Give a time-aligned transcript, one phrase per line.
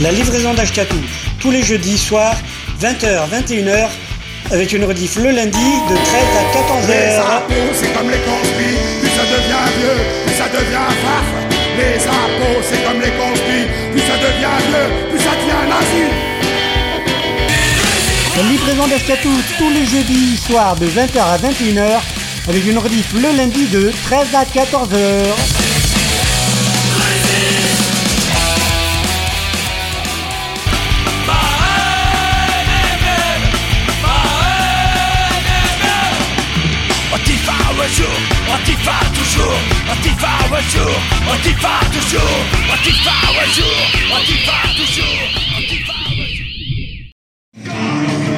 [0.00, 0.96] La livraison d'Ashkatou,
[1.40, 2.36] tous les jeudis soirs,
[2.80, 3.88] 20h, 21h,
[4.52, 7.20] avec une rediff le lundi de 13 à Les 14h.
[7.20, 11.26] impôts, c'est comme les conspires, plus ça devient vieux, plus ça devient farf.
[11.76, 16.04] Les impôts, c'est comme les conspires, plus ça devient vieux, plus ça devient nazi.
[18.36, 22.00] La livraison d'Ashkatou, tous les jeudis soirs de 20h à 21h,
[22.48, 25.57] avec une rediff le lundi de 13 à 14h.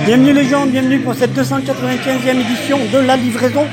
[0.05, 3.67] Bienvenue les gens, bienvenue pour cette 295e édition de la livraison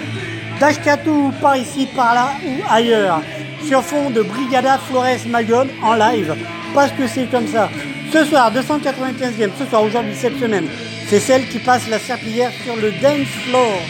[0.61, 3.21] d'Ashkatou, par ici, par là ou ailleurs,
[3.67, 6.33] sur fond de Brigada Flores Magone en live,
[6.73, 7.69] parce que c'est comme ça.
[8.13, 10.67] Ce soir, 295e, ce soir, aujourd'hui, cette semaine,
[11.09, 13.81] c'est celle qui passe la serpillière sur le dance floor.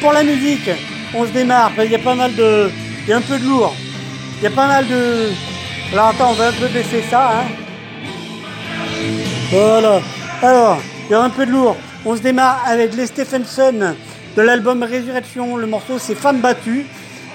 [0.00, 0.70] Pour la musique,
[1.14, 2.70] on se démarre, il y a pas mal de...
[3.08, 3.74] Il y a un peu de lourd,
[4.36, 5.30] il y a pas mal de...
[5.94, 7.46] Alors attends, on va un peu baisser ça, hein.
[9.50, 10.02] Voilà.
[10.42, 11.74] Alors, il y a un peu de lourd.
[12.04, 13.94] On se démarre avec les Stephenson
[14.36, 15.56] de l'album Résurrection.
[15.56, 16.84] Le morceau, c'est Femme battue.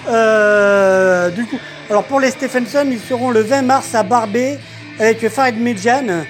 [0.07, 1.57] Euh, du coup,
[1.89, 4.59] alors pour les Stephenson, ils seront le 20 mars à Barbé
[4.99, 6.23] avec Farid Medjan,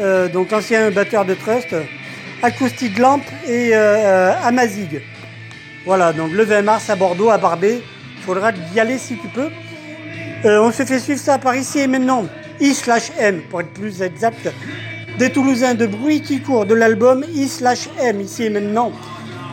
[0.00, 1.68] euh, donc ancien batteur de Trust,
[2.42, 5.02] Acoustic Lamp et euh, Amazig.
[5.86, 7.80] Voilà, donc le 20 mars à Bordeaux, à Barbé.
[8.28, 9.48] Faudra y aller si tu peux.
[10.44, 12.26] Euh, on se fait suivre ça par ici et maintenant.
[12.60, 14.50] I slash M, pour être plus exact.
[15.18, 18.92] Des Toulousains de bruit qui court de l'album I slash M, ici et maintenant.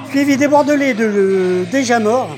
[0.09, 2.37] Suivi des Bordelais de le Déjà Mort,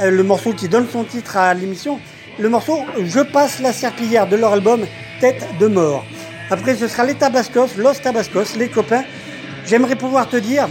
[0.00, 2.00] euh, le morceau qui donne son titre à l'émission.
[2.38, 4.84] Le morceau Je passe la serpillière de leur album
[5.22, 6.04] Tête de mort.
[6.50, 9.04] Après, ce sera les Tabascos, Los Tabascos, les copains.
[9.64, 10.68] J'aimerais pouvoir te dire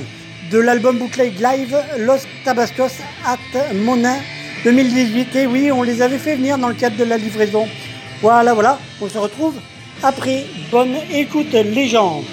[0.51, 4.17] de l'album bootleg live Los Tabascos at Monin
[4.65, 5.35] 2018.
[5.35, 7.67] Et oui, on les avait fait venir dans le cadre de la livraison.
[8.21, 9.53] Voilà, voilà, on se retrouve
[10.01, 10.45] après.
[10.71, 12.23] Bonne écoute, les gens.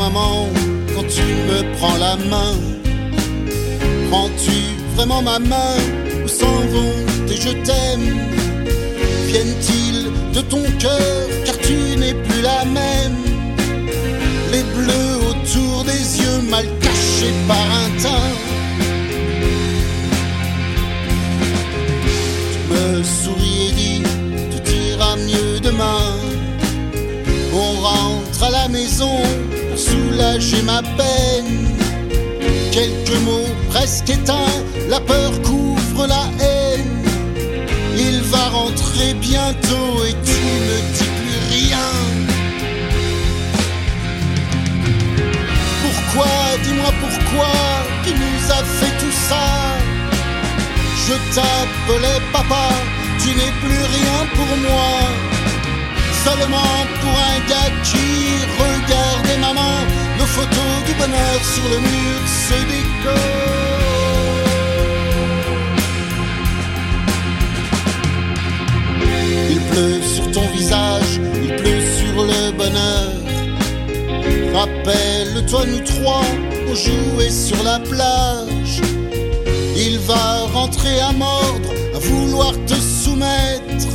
[0.00, 0.48] Maman,
[0.94, 2.54] quand tu me prends la main,
[4.10, 4.58] prends-tu
[4.96, 5.76] vraiment ma main
[6.24, 8.08] ou s'en vont tes je t'aime?
[9.30, 10.04] Viennent-ils
[10.36, 13.20] de ton cœur car tu n'es plus la même?
[14.52, 18.34] Les bleus autour des yeux mal cachés par un teint.
[22.52, 24.02] Tu me souris et dis,
[24.52, 26.06] tout ira mieux demain.
[27.52, 29.18] On rentre à la maison
[30.20, 31.68] soulager ma peine.
[32.72, 34.58] Quelques mots presque éteints,
[34.88, 37.04] la peur couvre la haine.
[37.96, 41.90] Il va rentrer bientôt et tu ne dis plus rien.
[45.82, 46.32] Pourquoi,
[46.64, 47.52] dis-moi pourquoi
[48.04, 49.46] tu nous as fait tout ça?
[51.06, 52.68] Je t'appelais papa,
[53.22, 54.92] tu n'es plus rien pour moi.
[56.24, 58.08] Seulement pour un gars qui
[58.62, 59.76] regardait maman,
[60.20, 63.20] nos photos du bonheur sur le mur se décorent.
[69.50, 71.12] Il pleut sur ton visage,
[71.42, 73.12] il pleut sur le bonheur.
[74.52, 76.26] Rappelle-toi, nous trois,
[76.68, 78.82] on jouait sur la plage.
[79.74, 83.88] Il va rentrer à mordre, à vouloir te soumettre,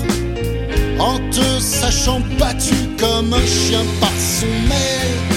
[1.00, 5.35] en te sachant battu comme un chien par son maître.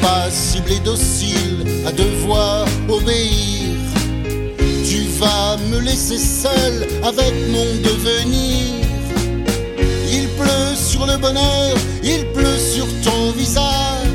[0.00, 3.74] Impassible et docile, à devoir obéir.
[4.84, 8.86] Tu vas me laisser seul avec mon devenir.
[10.10, 14.06] Il pleut sur le bonheur, il pleut sur ton visage.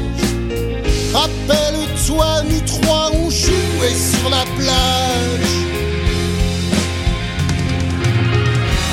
[1.14, 5.54] Rappelle-toi, nous trois, on jouait sur la plage.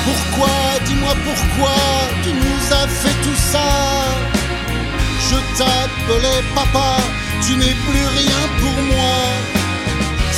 [0.05, 0.49] Pourquoi,
[0.85, 1.75] dis-moi pourquoi
[2.23, 4.30] tu nous as fait tout ça?
[5.31, 6.97] Je t'appelais papa,
[7.45, 9.17] tu n'es plus rien pour moi.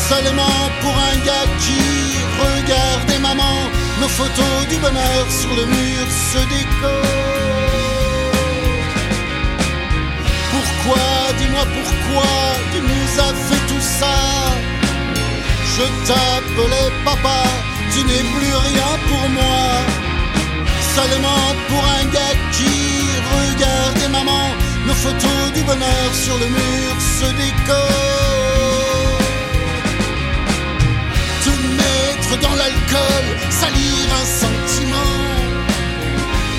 [0.07, 1.81] Seulement pour un gars qui
[2.45, 3.55] regardait maman,
[4.01, 7.63] nos photos du bonheur sur le mur se décorent.
[10.53, 11.07] Pourquoi,
[11.39, 12.33] dis-moi pourquoi
[12.71, 14.15] tu nous as fait tout ça?
[15.75, 17.41] Je t'appelais papa,
[17.93, 19.65] tu n'es plus rien pour moi.
[20.95, 22.75] Seulement pour un gars qui
[23.35, 24.45] regardait maman,
[24.85, 29.19] nos photos du bonheur sur le mur se décorent.
[31.43, 31.49] Te
[31.81, 35.13] mettre dans l'alcool, salir un sentiment,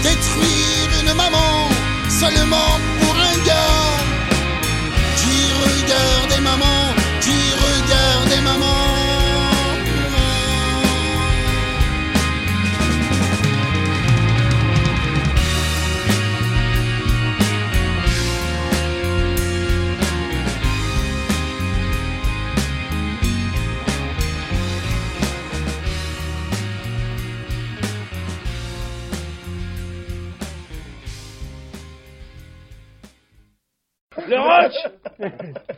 [0.02, 1.68] détruire une maman,
[2.08, 3.92] seulement pour un gars
[5.20, 8.93] qui regardait maman, qui regardait maman.
[8.93, 8.93] Le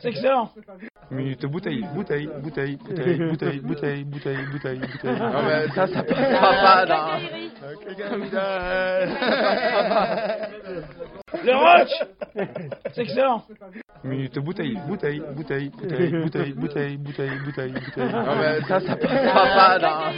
[0.01, 0.49] C'est excellent
[1.09, 5.19] Minute bouteille, bouteille, bouteille, bouteille, bouteille, bouteille, bouteille, bouteille, bouteille.
[5.19, 7.19] Non mais ça, ça passera pas.
[11.43, 11.89] Le rock
[12.93, 13.43] C'est excellent
[14.03, 18.11] Minute bouteille, bouteille, bouteille, bouteille, bouteille, bouteille, bouteille, bouteille, bouteille.
[18.11, 20.13] Non mais ça, ça passera pas.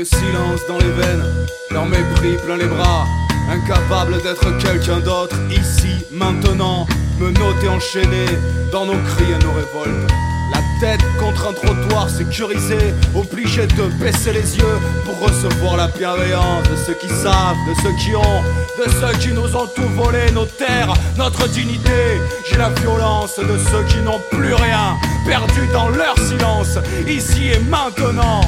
[0.00, 1.24] Le silence dans les veines,
[1.70, 3.04] leur mépris plein les bras,
[3.50, 6.86] incapable d'être quelqu'un d'autre ici, maintenant,
[7.18, 8.24] me noter enchaîné
[8.72, 10.10] dans nos cris et nos révoltes.
[10.52, 12.78] La tête contre un trottoir sécurisé,
[13.14, 17.94] obligé de baisser les yeux pour recevoir la bienveillance de ceux qui savent, de ceux
[18.02, 18.42] qui ont,
[18.78, 22.18] de ceux qui nous ont tout volé, nos terres, notre dignité.
[22.48, 27.58] J'ai la violence de ceux qui n'ont plus rien, perdus dans leur silence, ici et
[27.68, 28.40] maintenant,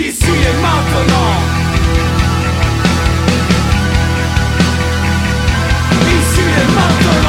[0.00, 1.32] ici et maintenant.
[6.06, 7.27] Ici et maintenant.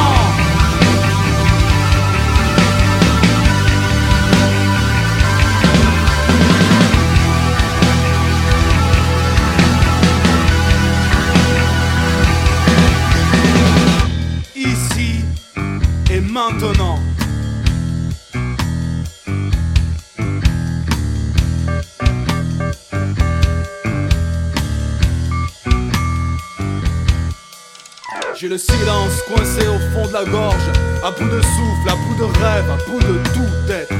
[28.39, 30.63] J'ai le silence coincé au fond de la gorge,
[31.03, 33.93] à bout de souffle, à bout de rêve, à bout de tout être,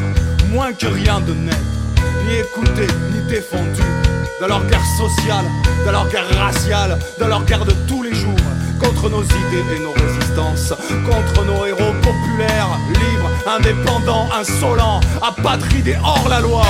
[0.50, 1.60] moins que rien de net,
[2.26, 3.82] ni écouté, ni défendu.
[4.40, 5.44] Dans leur guerre sociale,
[5.86, 8.38] dans leur guerre raciale, dans leur guerre de tous les jours,
[8.80, 10.74] contre nos idées et nos résistances,
[11.06, 16.64] contre nos héros populaires, libres, indépendants, insolents, apatrides et hors la loi.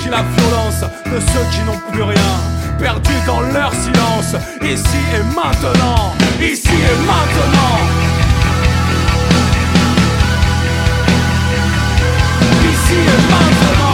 [0.00, 4.34] J'ai la violence de ceux qui n'ont plus rien perdus dans leur silence.
[4.62, 7.78] Ici et maintenant, ici et maintenant.
[12.70, 13.85] Ici et maintenant.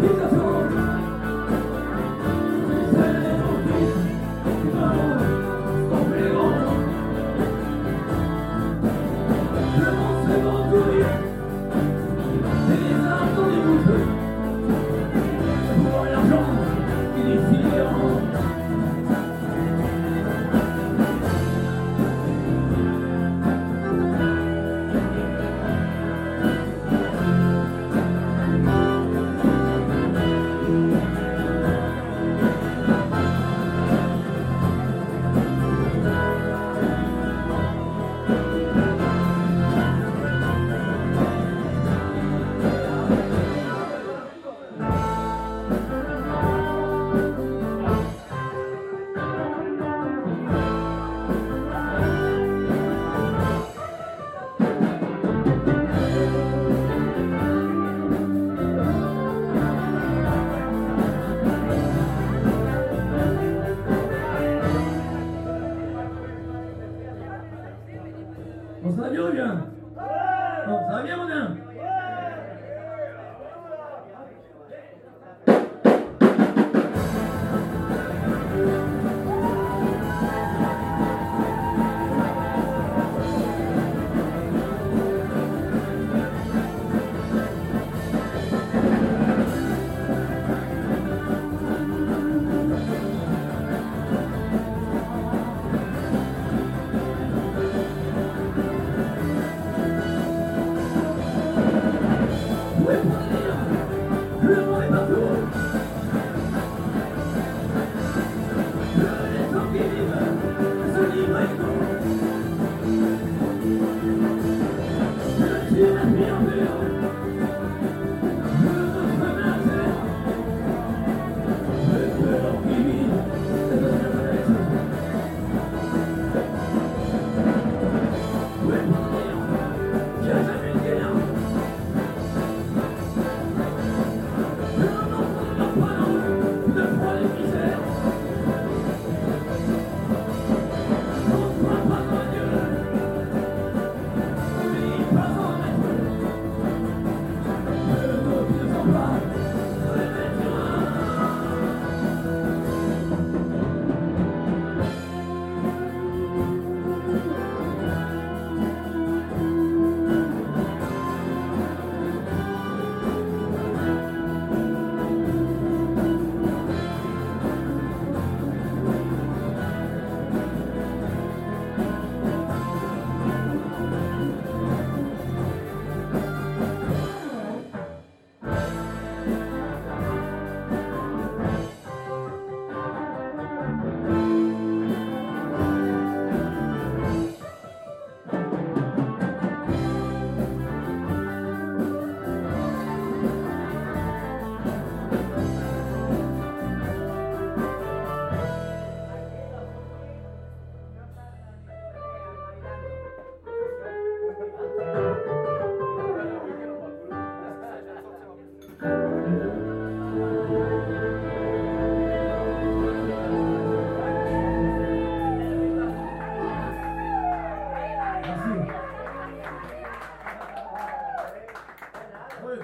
[0.00, 0.59] Qui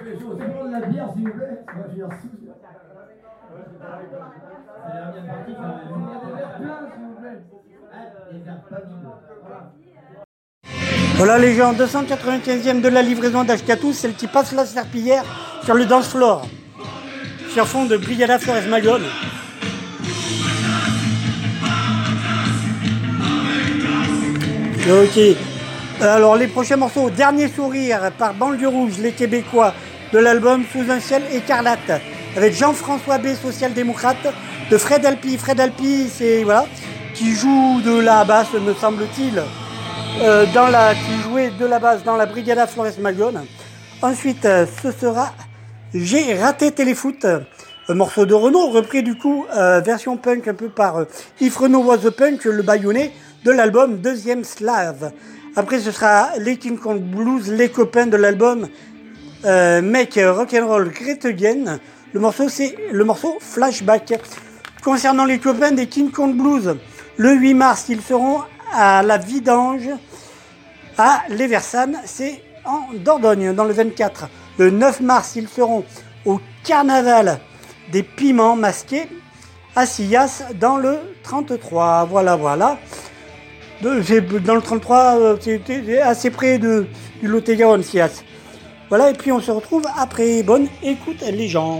[0.03, 0.45] s'il vous plaît.
[1.65, 1.73] C'est
[6.39, 7.41] la pleins, s'il vous plaît.
[7.93, 7.97] Ah,
[8.31, 9.09] des verres pas vides.
[11.15, 11.37] Voilà.
[11.39, 15.23] Les gens, 295e de la livraison d'Ashkatou, celle qui passe la serpillière
[15.63, 16.45] sur le dance floor.
[17.49, 19.05] Sur fond de Brigada Flores Magone.
[24.89, 25.19] Ok.
[25.99, 29.73] Alors les prochains morceaux, Dernier sourire par Banlieue Rouge, les Québécois,
[30.13, 32.01] de l'album Sous un ciel écarlate,
[32.35, 34.33] avec Jean-François B, social-démocrate,
[34.69, 35.37] de Fred Alpi.
[35.37, 36.65] Fred Alpi, c'est voilà,
[37.13, 39.41] qui joue de la basse, me semble-t-il,
[40.21, 43.45] euh, dans la, qui jouait de la basse dans la Brigada Flores Magone.
[44.01, 45.33] Ensuite, euh, ce sera
[45.93, 47.25] J'ai raté Téléfoot,
[47.89, 51.05] un morceau de Renault, repris du coup, euh, version punk un peu par euh,
[51.39, 53.13] If Renault Was the Punk, le baïonné
[53.45, 55.11] de l'album Deuxième Slave.
[55.55, 58.67] Après, ce sera les King Kong Blues, les copains de l'album
[59.45, 61.79] euh, Make Rock'n'Roll Great Again.
[62.13, 64.13] Le morceau, c'est le morceau Flashback.
[64.83, 66.77] Concernant les copains des King Kong Blues,
[67.17, 68.41] le 8 mars, ils seront
[68.73, 69.89] à la Vidange,
[70.97, 74.29] à Les Versanes, c'est en Dordogne, dans le 24.
[74.57, 75.83] Le 9 mars, ils seront
[76.25, 77.39] au Carnaval
[77.91, 79.07] des Piments Masqués,
[79.75, 82.05] à Sillas, dans le 33.
[82.09, 82.77] Voilà, voilà.
[83.81, 83.91] Dans
[84.55, 86.87] le 33, euh, c'était assez près de,
[87.21, 88.23] du Lot-et-Garonne, Sillas.
[88.89, 90.43] Voilà, et puis on se retrouve après.
[90.43, 91.79] Bonne écoute, les gens.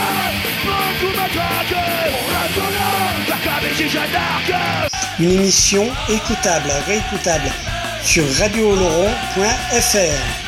[5.19, 7.51] Une émission écoutable, réécoutable
[8.03, 10.41] sur radiooloron.fr.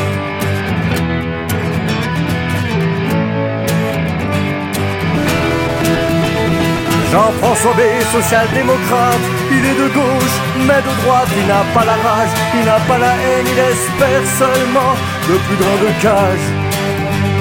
[7.10, 7.80] Jean-François B,
[8.12, 12.78] social-démocrate, il est de gauche, mais de droite, il n'a pas la rage, il n'a
[12.86, 14.94] pas la haine, il espère seulement
[15.28, 16.48] de plus grandes cages,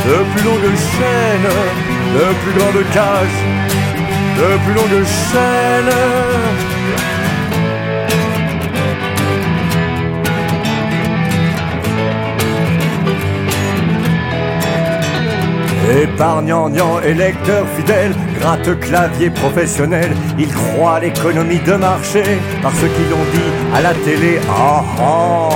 [0.07, 1.51] de plus longues chaînes,
[2.15, 3.41] de plus grandes cages,
[4.39, 5.93] de plus longues chaînes.
[16.01, 22.23] Épargnant, électeur fidèle, gratte clavier professionnel, il croit l'économie de marché
[22.61, 24.39] par ce qu'ils l'ont dit à la télé.
[24.49, 25.49] Ah ah.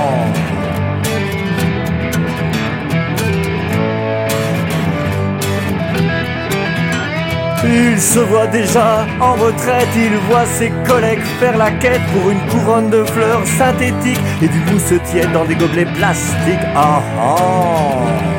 [7.66, 12.40] Il se voit déjà en retraite, il voit ses collègues faire la quête pour une
[12.50, 16.68] couronne de fleurs synthétiques et du coup se tiennent dans des gobelets plastiques.
[16.76, 18.33] Ah ah.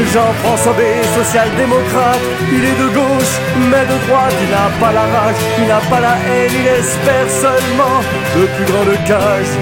[0.00, 0.82] Jean-François B,
[1.18, 3.34] social-démocrate, il est de gauche,
[3.70, 7.28] mais de droite, il n'a pas la rage, il n'a pas la haine, il espère
[7.28, 8.00] seulement
[8.36, 9.54] de plus grandes cages,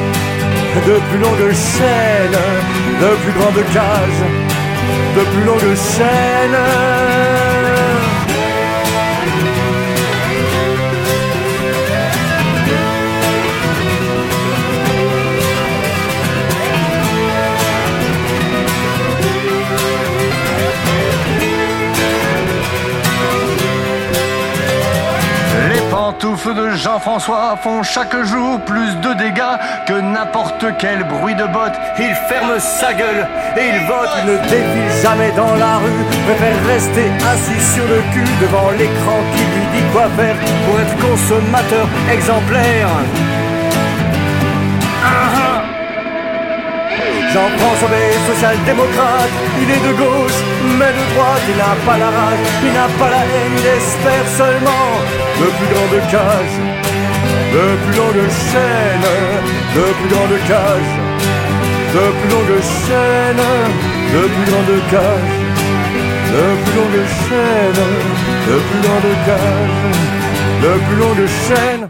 [0.87, 2.41] de plus longues chaînes,
[3.03, 4.23] de plus grandes cages,
[5.17, 7.20] de plus longues chaînes.
[26.21, 29.57] Pantoufles de Jean-François font chaque jour plus de dégâts
[29.87, 31.75] que n'importe quel bruit de botte.
[31.99, 37.07] Il ferme sa gueule et il vote, ne défile jamais dans la rue, préfère rester
[37.33, 42.89] assis sur le cul devant l'écran qui lui dit quoi faire pour être consommateur exemplaire.
[45.03, 45.63] Ah,
[47.33, 49.31] Jean-François B, social-démocrate,
[49.63, 50.41] il est de gauche,
[50.79, 54.27] mais de droite, il n'a pas la rage, il n'a pas la haine, il espère
[54.37, 54.87] seulement
[55.41, 55.71] de plus
[56.11, 56.59] cages,
[57.55, 59.11] de plus longues chaînes,
[59.77, 60.95] de plus grandes cages,
[61.95, 63.47] de plus longues chaînes,
[64.15, 65.39] de plus grandes cages,
[66.33, 67.85] de plus longues chaînes,
[68.49, 69.81] de plus grandes cages,
[70.63, 71.90] de plus longues chaînes.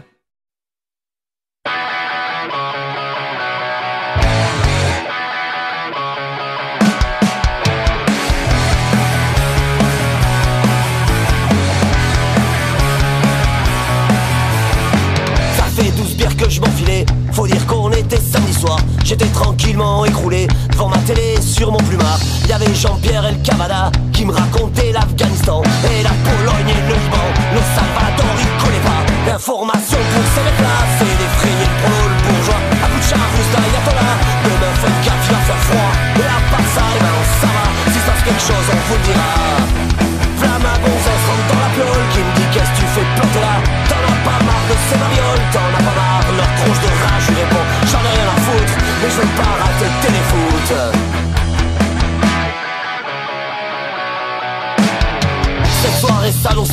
[22.21, 26.95] mon plumard Y'avait Jean-Pierre El Cavada Qui me racontait l'Afghanistan Et la Pologne et le
[26.95, 27.27] Liban.
[27.53, 29.01] Le Salvador il connaît pas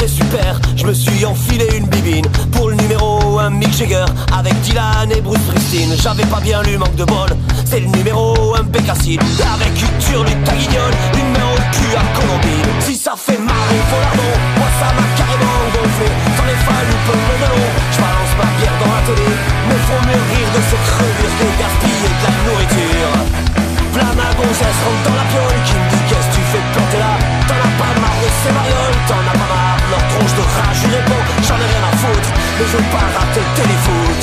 [0.08, 0.60] super.
[0.76, 4.04] Je me suis enfilé une bibine Pour le numéro 1 Mick Jagger
[4.36, 5.90] Avec Dylan et Bruce Springsteen.
[6.02, 7.28] J'avais pas bien lu manque de bol
[7.64, 9.20] C'est le numéro 1 Bécassine
[9.54, 12.72] Avec une turlute à guignol Une main au cul à Colombine.
[12.80, 17.12] Si ça fait marrer faut lardon Moi ça m'a carrément gonflé S'en est fallu peu
[17.12, 17.48] de
[17.92, 19.28] Je balance ma bière dans la télé.
[19.68, 23.14] Mais faut mieux rire de ces crevures Que gaspiller de la nourriture.
[23.92, 25.58] Flamme à gonzesse rentre dans la piole.
[25.66, 27.12] Qui me dit qu'est-ce que tu fais planter là?
[27.48, 29.47] T'en as pas marre de ces marioles T'en as pas
[30.18, 33.62] marre de rage réponds j'en ai rien à foutre Mais je veux pas rater le
[33.62, 34.22] téléfoot.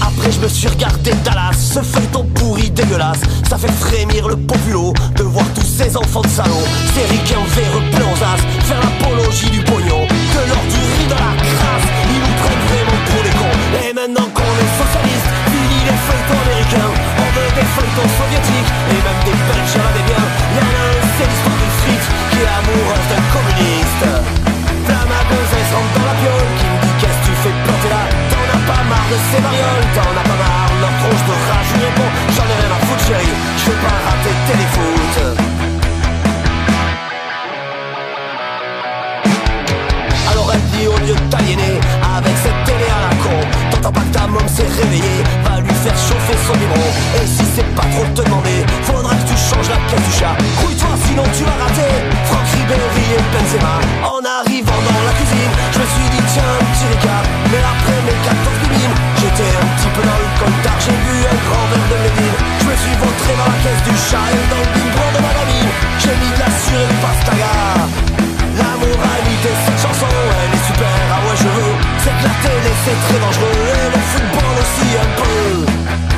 [0.00, 4.92] Après je me suis regardé Dallas, ce feuilleton pourri dégueulasse Ça fait frémir le populo
[5.16, 10.06] de voir tous ces enfants de salauds Ces ricains véreux plans faire l'apologie du pognon
[10.06, 11.51] De l'or du riz dans la
[13.80, 16.92] Et maintenant qu'on est socialiste, fini les feuilletons américains.
[16.92, 19.36] On veut des feuilletons soviétiques, et même des
[19.72, 23.24] y'en a des biens Y'en a un, c'est l'histoire d'une frite qui est amoureuse d'un
[23.32, 24.04] communiste.
[24.84, 27.90] Flamme à gonzesse rentre dans la piole Qui me dit qu'est-ce que tu fais planter
[27.94, 28.02] là?
[28.28, 30.70] T'en as pas marre de ces marioles T'en as pas marre.
[30.82, 33.36] Leur tronche de rage Je réponds j'en ai rien à foutre chérie.
[33.56, 35.14] Je veux pas rater téléfoot
[40.30, 41.78] Alors elle dit au lieu de t'aliéner
[42.16, 42.51] Avec cette
[43.82, 46.90] T'entends pas que ta môme s'est réveillée Va lui faire chauffer son biberon.
[47.18, 50.38] Et si c'est pas trop te demander Faudra que tu changes la caisse du chat.
[50.62, 51.90] Grouille-toi sinon tu vas rater
[52.30, 53.82] Franck Ribéry et Benzema.
[54.06, 57.26] En arrivant dans la cuisine Je me suis dit tiens petit récap.
[57.50, 61.38] Mais après mes 14 bibines J'étais un petit peu dans le coltard J'ai bu un
[61.42, 62.38] grand verre de Médine.
[62.62, 65.32] Je me suis vautré dans la caisse du chat Et dans le biberon de ma
[65.34, 67.82] gamine J'ai mis de la sur une pastaga
[68.58, 71.74] La moralité cette chanson Elle est super, ah ouais je veux.
[71.98, 76.11] C'est que la télé c'est très dangereux Et le football aussi un peu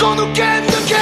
[0.00, 0.97] この剣だけ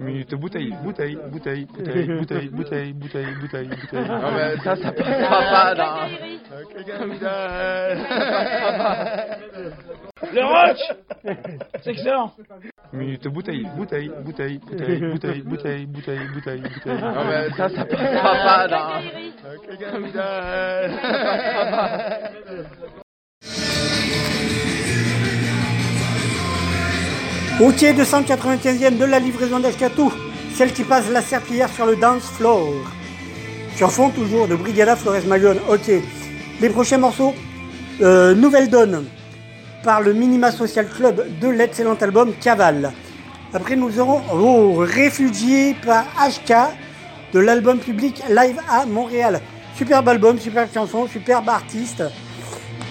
[0.00, 4.08] Minute bouteille, bouteille, bouteille, bouteille, bouteille, bouteille, bouteille, bouteille, bouteille.
[4.08, 6.08] Non, mais ça, ça passera pas dans.
[10.32, 10.78] Le rock
[11.82, 12.32] C'est excellent
[12.92, 17.00] Minute bouteille, bouteille, bouteille, bouteille, bouteille, bouteille, bouteille, bouteille, bouteille.
[17.00, 19.00] Non, mais ça, ça passera pas dans.
[27.58, 30.12] Pied 295e de la livraison d'Ashkatou,
[30.56, 32.72] celle qui passe la serpillière sur le dance floor.
[33.76, 35.58] Sur fond toujours de Brigada Flores Magone.
[35.68, 35.88] Ok.
[36.60, 37.32] Les prochains morceaux,
[38.02, 39.04] euh, Nouvelle Donne,
[39.84, 42.92] par le Minima Social Club de l'excellent album Cavale.
[43.52, 46.54] Après, nous aurons oh, Réfugiés par HK
[47.32, 49.40] de l'album public Live à Montréal.
[49.76, 52.02] Superbe album, superbe chanson, superbe artiste.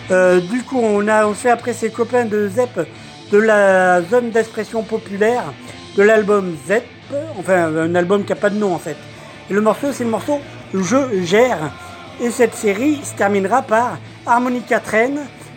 [0.09, 2.88] Euh, du coup, on a fait après ses copains de ZEP
[3.32, 5.43] de la zone d'expression populaire
[5.95, 6.86] de l'album ZEP,
[7.39, 8.97] enfin un album qui n'a pas de nom en fait.
[9.49, 10.39] Et le morceau, c'est le morceau
[10.74, 11.71] Je gère.
[12.21, 15.15] Et cette série se terminera par Harmonica Train,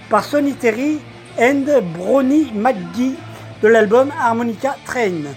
[0.08, 0.98] par Sonny Terry
[1.38, 1.64] and
[1.96, 3.14] Brony McGee
[3.62, 5.34] de l'album Harmonica Train.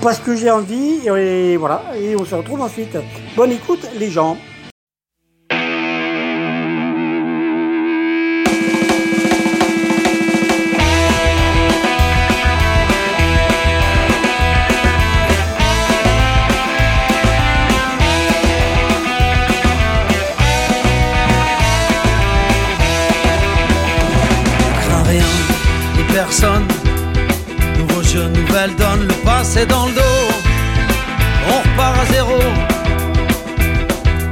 [0.00, 2.96] Parce que j'ai envie, et voilà, et on se retrouve ensuite.
[3.36, 4.36] Bonne écoute les gens.
[29.66, 30.28] Dans le dos.
[31.48, 32.38] On repart à zéro.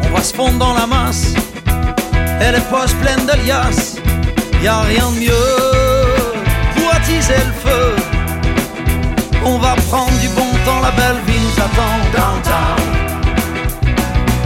[0.04, 1.34] On va se fondre dans la masse.
[2.40, 3.96] Et les poches pleines de liasses.
[4.62, 5.58] Y a rien de mieux
[6.74, 7.96] pour attiser le feu.
[9.44, 11.96] On va prendre du bon temps, la belle vie nous attend.
[12.16, 12.80] Downtown,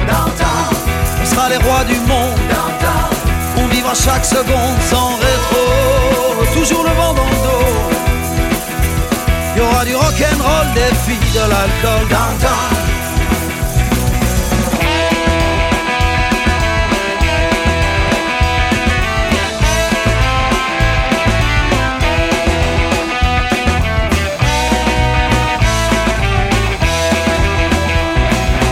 [0.08, 0.74] downtown.
[1.22, 2.38] On sera les rois du monde.
[2.48, 3.10] Downtown.
[3.58, 5.64] On vivra chaque seconde sans rétro,
[6.54, 8.15] toujours le vent dans le dos.
[9.56, 12.76] Y aura du rock'n'roll, des filles, de l'alcool, downtown.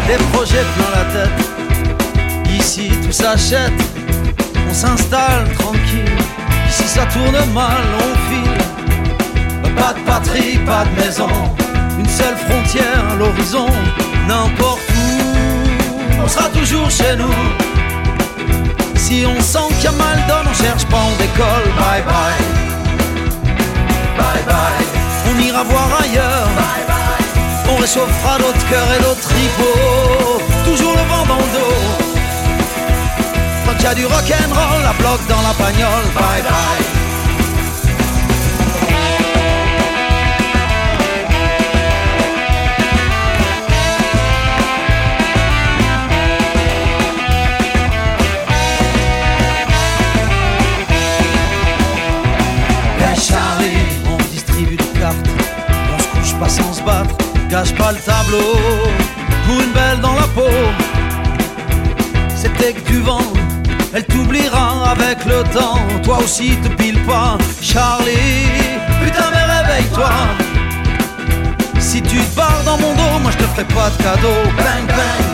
[0.07, 3.72] Des projets plein la tête, ici tout s'achète
[4.74, 6.18] on s'installe tranquille.
[6.68, 8.74] Si ça tourne mal, on file.
[9.85, 11.28] Pas de patrie, pas de maison.
[11.99, 13.66] Une seule frontière, l'horizon.
[14.26, 17.37] N'importe où, on sera toujours chez nous.
[18.97, 21.68] Si on sent qu'il y a mal donne, on cherche pas, on décolle.
[21.76, 22.45] Bye bye.
[24.16, 24.87] Bye bye.
[25.28, 26.49] On ira voir ailleurs.
[26.57, 27.74] Bye bye.
[27.74, 30.41] On réchauffera d'autres cœurs et d'autres tripots.
[30.64, 31.76] Toujours le vent dans le dos.
[33.66, 36.93] Quand y a du rock'n'roll, la bloc dans la bagnole, bye bye.
[57.55, 58.59] Gâche pas le tableau,
[59.46, 60.57] pour une belle dans la peau
[62.34, 63.32] c'était que du vent.
[63.94, 65.78] Elle t'oubliera avec le temps.
[66.02, 68.48] Toi aussi te pile pas, Charlie.
[69.02, 70.11] Putain, mais réveille-toi.
[71.78, 74.40] Si tu te barres dans mon dos, moi je te ferai pas de cadeau.
[74.57, 75.24] Bang bang.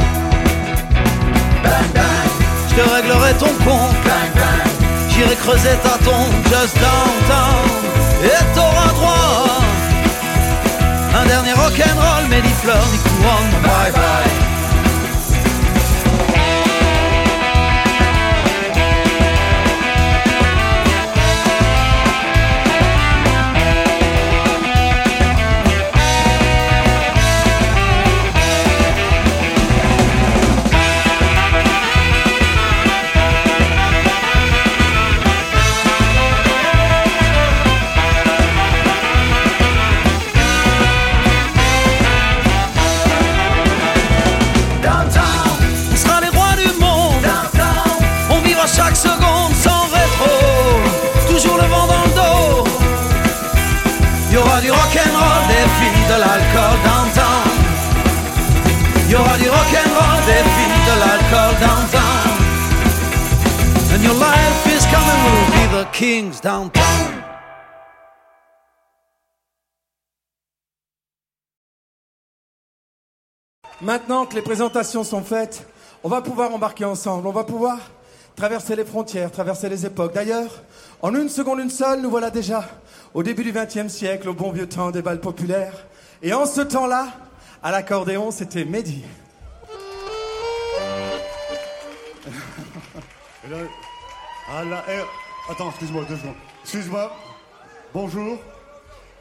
[1.65, 2.29] Bang bang.
[2.69, 3.97] Je te réglerai ton compte.
[4.05, 4.69] Bang bang.
[5.11, 7.67] J'irai creuser ta tombe just downtown.
[8.23, 9.50] Et t'auras droit.
[11.21, 12.29] Un dernier rock'n'roll,
[12.63, 13.51] fleurs ni couronne.
[13.63, 14.50] Bye bye.
[73.83, 75.67] Maintenant que les présentations sont faites,
[76.05, 77.79] on va pouvoir embarquer ensemble, on va pouvoir
[78.37, 80.15] traverser les frontières, traverser les époques.
[80.15, 80.63] D'ailleurs,
[81.03, 82.65] en une seconde, une seule, nous voilà déjà
[83.15, 85.87] au début du XXe siècle, au bon vieux temps des balles populaires.
[86.23, 87.09] Et en ce temps-là,
[87.63, 89.03] à l'accordéon, c'était Mehdi.
[93.51, 93.57] Là,
[94.49, 96.35] ah eh, attends, excuse-moi, deux secondes.
[96.63, 97.17] Excuse-moi.
[97.93, 98.39] Bonjour.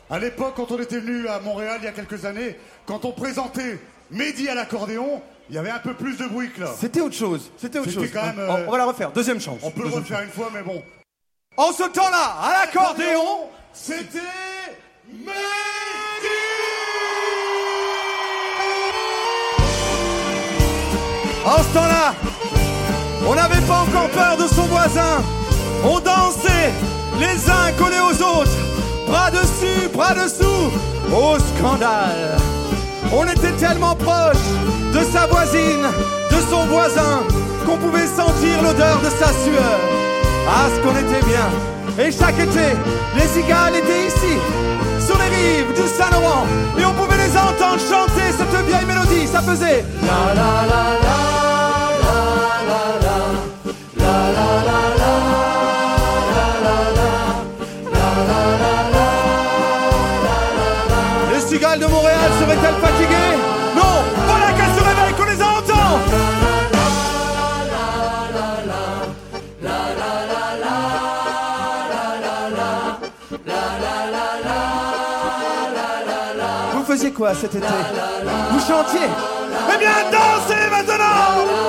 [0.08, 2.56] À l'époque, quand on était venu à Montréal il y a quelques années,
[2.86, 3.80] quand on présentait
[4.12, 6.70] Mehdi à l'accordéon, il y avait un peu plus de bruit que là.
[6.80, 7.52] C'était autre chose.
[7.58, 8.10] C'était autre chose.
[8.14, 9.12] quand même, On- euh, On va la refaire.
[9.12, 9.62] Deuxième chance.
[9.64, 10.84] On peut le refaire une fois, mais bon.
[11.58, 14.20] En ce temps-là, à l'accordéon, c'était
[21.46, 22.14] En ce temps-là,
[24.40, 25.22] de son voisin.
[25.84, 26.72] On dansait
[27.20, 28.58] les uns collés aux autres,
[29.08, 30.72] bras dessus, bras dessous,
[31.12, 32.38] au scandale.
[33.12, 34.48] On était tellement proche
[34.94, 35.86] de sa voisine,
[36.32, 37.24] de son voisin,
[37.66, 39.80] qu'on pouvait sentir l'odeur de sa sueur.
[40.48, 41.48] Ah, ce qu'on était bien.
[41.98, 42.78] Et chaque été,
[43.18, 44.34] les cigales étaient ici,
[45.06, 46.46] sur les rives du Saint-Laurent.
[46.78, 49.28] Et on pouvait les entendre chanter cette vieille mélodie.
[49.28, 51.39] Ça faisait la la la la.
[77.28, 77.68] Cet été.
[78.52, 79.08] Vous chantiez.
[79.74, 81.69] Eh bien, dansez maintenant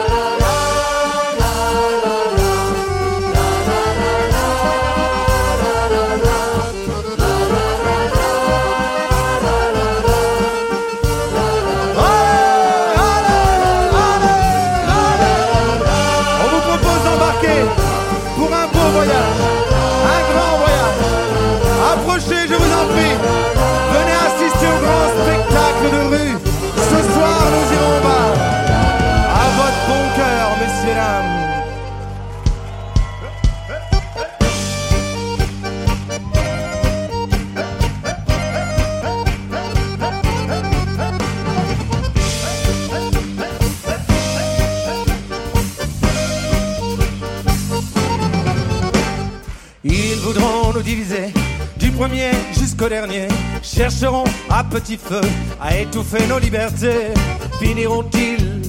[50.80, 51.32] nous diviser
[51.76, 53.28] du premier jusqu'au dernier.
[53.62, 55.20] Chercheront à petit feu
[55.60, 57.12] à étouffer nos libertés.
[57.60, 58.62] Finiront-ils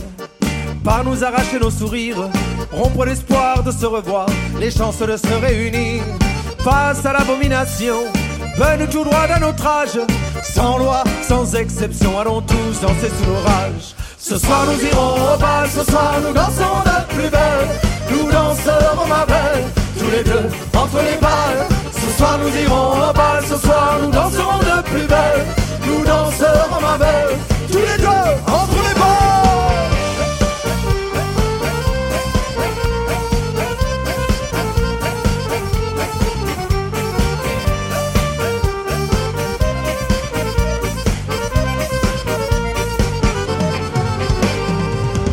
[0.84, 2.30] par nous arracher nos sourires,
[2.72, 4.26] rompre l'espoir de se revoir,
[4.60, 6.04] les chances de se réunir?
[6.64, 7.96] Face à l'abomination.
[8.58, 9.98] Venus tout droit d'un autre âge,
[10.44, 13.96] sans loi, sans exception, allons tous danser sous l'orage.
[14.18, 17.70] Ce soir nous irons au bal, ce soir nous dansons de plus belle,
[18.12, 19.64] nous danserons ma belle,
[19.98, 21.81] tous les deux entre les balles.
[22.22, 25.46] Nous irons au bal, ce soir nous danserons de plus belle,
[25.86, 27.38] nous danserons ma belle,
[27.72, 29.90] tous les deux entre les balles.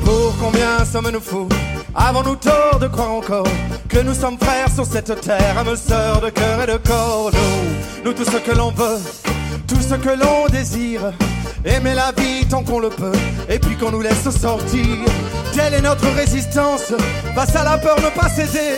[0.04, 1.48] Pour combien sommes-nous fous?
[1.94, 3.46] Avons-nous tort de croire encore?
[4.04, 8.12] Nous sommes frères sur cette terre, âmes sœurs de cœur et de corps Nous, nous
[8.12, 8.98] tout ce que l'on veut,
[9.66, 11.12] tout ce que l'on désire,
[11.64, 13.18] aimer la vie tant qu'on le peut,
[13.48, 14.86] et puis qu'on nous laisse sortir.
[15.54, 16.92] Telle est notre résistance,
[17.34, 18.76] face à la peur ne pas céder.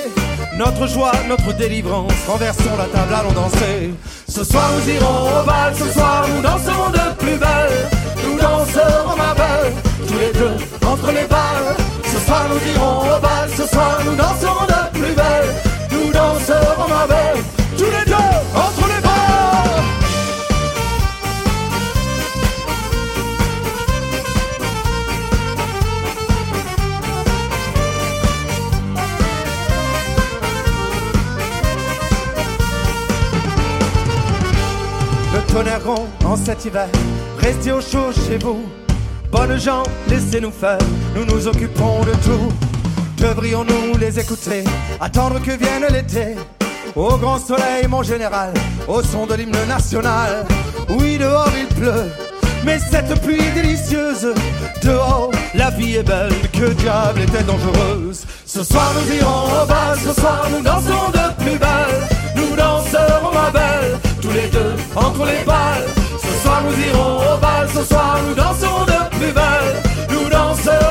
[0.57, 3.93] Notre joie, notre délivrance, renversons la table, allons danser.
[4.29, 7.89] Ce soir nous irons au bal, ce soir nous danserons de plus belle.
[8.25, 9.73] Nous danserons ma belle,
[10.07, 11.77] tous les deux entre les balles.
[12.05, 17.43] Ce soir nous irons au bal, ce soir nous danserons de Nous danserons belle,
[17.79, 18.15] tous les deux
[18.55, 19.83] entre les balles.
[35.35, 36.89] Le tonnerre rond en cet hiver,
[37.39, 38.67] restez au chaud chez vous.
[39.33, 40.79] Bonnes gens, laissez-nous faire,
[41.15, 42.53] nous nous occupons de tout.
[43.21, 44.65] Devrions-nous les écouter,
[44.99, 46.37] attendre que vienne l'été
[46.97, 48.55] Au grand soleil, mon général,
[48.89, 50.47] au son de l'hymne national.
[50.89, 52.11] Oui, dehors il pleut,
[52.65, 54.33] mais cette pluie délicieuse.
[54.83, 58.25] Dehors, la vie est belle, que diable est-elle dangereuse?
[58.47, 62.09] Ce soir nous irons au bal, ce soir nous dansons de plus belle.
[62.37, 65.87] Nous danserons ma belle, tous les deux entre les balles.
[66.23, 69.77] Ce soir nous irons au bal, ce soir nous dansons de plus belle.
[70.09, 70.90] Nous danserons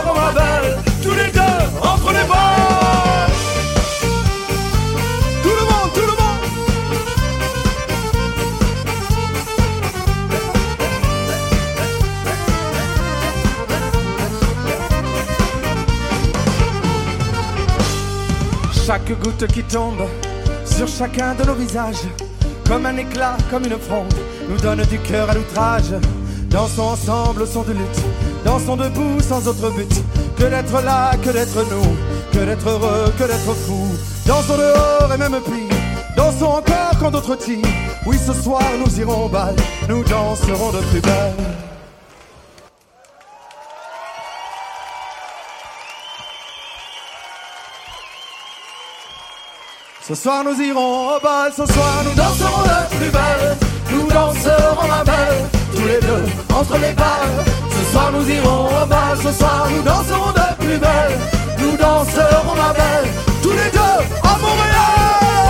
[18.89, 20.01] Chaque goutte qui tombe
[20.65, 22.07] sur chacun de nos visages,
[22.67, 24.11] comme un éclat, comme une fronde,
[24.49, 25.93] nous donne du cœur à l'outrage.
[26.49, 28.01] Dansons ensemble son de lutte,
[28.43, 29.93] dansons debout sans autre but
[30.35, 31.95] que d'être là, que d'être nous,
[32.33, 33.95] que d'être heureux, que d'être fou.
[34.25, 35.77] Dansons dehors et même pire,
[36.17, 37.59] dansons encore quand d'autres tirent.
[38.07, 39.55] Oui, ce soir nous irons au bal,
[39.87, 41.68] nous danserons de plus belle.
[50.09, 53.55] Ce soir nous irons au bal, ce soir nous danserons de plus belle.
[53.91, 57.45] Nous danserons la belle, tous les deux entre les balles.
[57.69, 61.15] Ce soir nous irons au bal, ce soir nous danserons de plus belle.
[61.59, 63.07] Nous danserons la belle,
[63.43, 65.48] tous les deux à Montréal.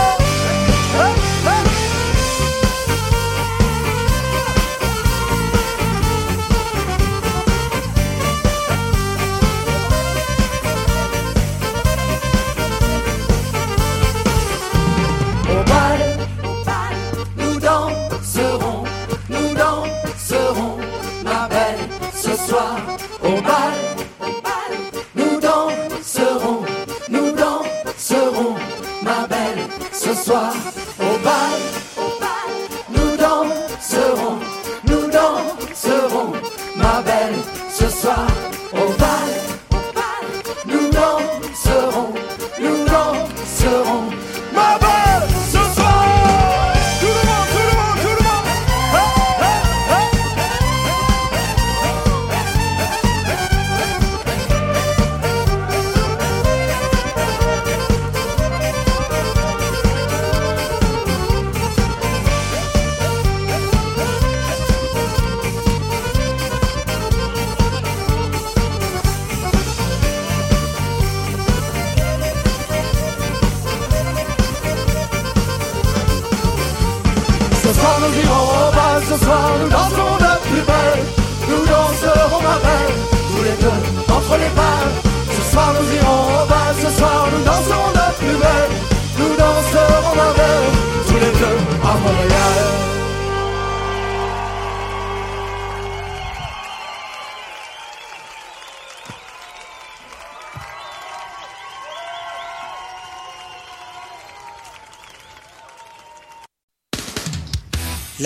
[30.29, 30.88] Ce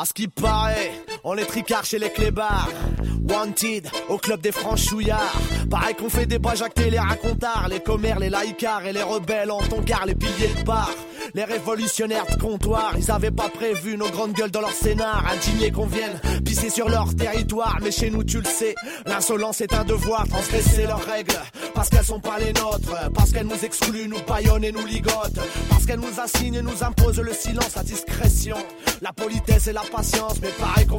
[0.00, 0.92] À ce qui paraît,
[1.24, 2.68] on est tricard chez les clébards.
[3.28, 5.36] Wanted au club des franchouillards.
[5.70, 7.68] Pareil qu'on fait des bajacs et les racontards.
[7.68, 10.90] Les commères, les laïcars et les rebelles en toncar, les piliers de bar.
[11.34, 15.24] Les révolutionnaires de comptoir, ils avaient pas prévu nos grandes gueules dans leur scénar.
[15.30, 17.76] Indignés qu'on vienne pisser sur leur territoire.
[17.82, 20.26] Mais chez nous, tu le sais, l'insolence est un devoir.
[20.28, 21.36] Transgresser leurs règles
[21.74, 23.10] parce qu'elles sont pas les nôtres.
[23.14, 25.38] Parce qu'elles nous excluent, nous paillonnent et nous ligotent.
[25.68, 28.56] Parce qu'elles nous assignent et nous imposent le silence à discrétion.
[29.02, 30.98] La politesse et la patience, mais pareil qu'on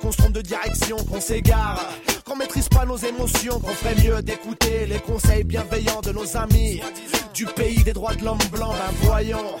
[0.00, 1.80] Qu'on se trompe de direction, qu'on s'égare.
[2.26, 6.82] Qu'on maîtrise pas nos émotions, qu'on ferait mieux d'écouter les conseils bienveillants de nos amis.
[7.32, 9.58] Du pays des droits de l'homme blanc, ben voyons.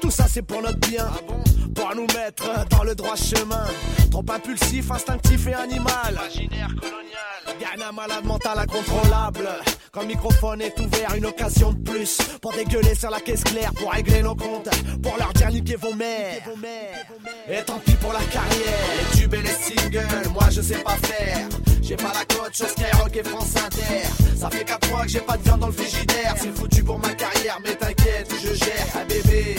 [0.00, 1.08] Tout ça c'est pour notre bien,
[1.74, 3.64] pour nous mettre dans le droit chemin.
[4.10, 6.12] Trop impulsif, instinctif et animal.
[6.12, 7.58] Imaginaire colonial.
[7.58, 9.48] Gagne un malade mental incontrôlable.
[9.92, 13.72] Quand le microphone est ouvert, une occasion de plus pour dégueuler sur la caisse claire,
[13.72, 14.68] pour régler nos comptes,
[15.02, 16.42] pour leur dire niquez vos mères.
[17.48, 20.96] Et tant pis pour la carrière, les tubes et les singles, moi je sais pas
[20.96, 21.48] faire.
[21.80, 24.08] J'ai pas la cote sur Skyrock et France Inter.
[24.36, 26.34] Ça fait 4 mois que j'ai pas de viande dans le frigidaire.
[26.38, 28.86] C'est foutu pour ma carrière, mais t'inquiète, je gère.
[28.94, 29.56] Ah bébé,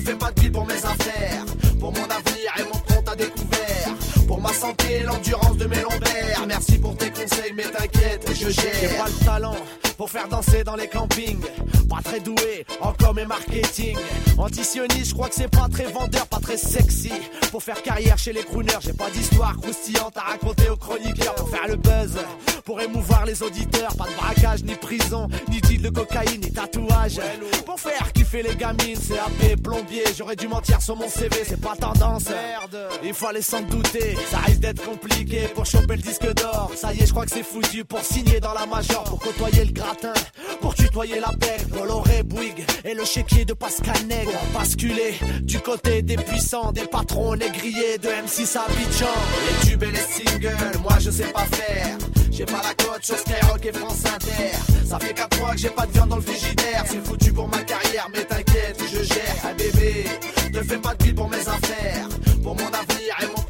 [0.00, 1.44] ne fais pas de pile pour mes affaires.
[1.78, 3.94] Pour mon avenir et mon compte à découvert.
[4.26, 6.44] Pour ma santé, l'envie l'endurance de mes lombaires.
[6.46, 7.09] Merci pour tes
[7.54, 8.74] mais t'inquiète, je gère.
[8.80, 9.56] J'ai pas le talent
[9.96, 11.42] pour faire danser dans les campings.
[11.88, 13.96] Pas très doué en com et marketing.
[14.38, 17.12] Antisioniste, je crois que c'est pas très vendeur, pas très sexy.
[17.50, 21.34] Pour faire carrière chez les crooners, j'ai pas d'histoire croustillante à raconter aux chroniqueurs.
[21.34, 22.16] Pour faire le buzz,
[22.64, 23.94] pour émouvoir les auditeurs.
[23.96, 27.20] Pas de braquage, ni prison, ni deal de cocaïne, ni tatouage.
[27.66, 30.04] Pour faire kiffer les gamines, CAP, plombier.
[30.16, 32.28] J'aurais dû mentir sur mon CV, c'est pas tendance.
[32.28, 34.16] Merde, il fallait s'en douter.
[34.30, 36.70] Ça risque d'être compliqué pour choper le disque d'or.
[36.76, 39.66] Ça y est, je crois que c'est foutu pour signer dans la major, pour côtoyer
[39.66, 40.14] le gratin,
[40.62, 41.58] pour tutoyer la paix.
[41.68, 44.32] Bolloré, Bouygues et le chéquier de Pascal Nègre.
[44.54, 49.06] Basculer du côté des puissants, des patrons négriers de M6 à Abidjan.
[49.46, 51.98] Les tubes et les singles, moi je sais pas faire.
[52.30, 54.86] J'ai pas la cote sur Skyrock et France Inter.
[54.86, 56.84] Ça fait 4 mois que j'ai pas de viande dans le frigidaire.
[56.86, 59.36] C'est foutu pour ma carrière, mais t'inquiète, je gère.
[59.44, 60.06] Ah bébé,
[60.54, 62.08] ne fais pas de pile pour mes affaires.
[62.42, 63.49] Pour mon avenir et mon.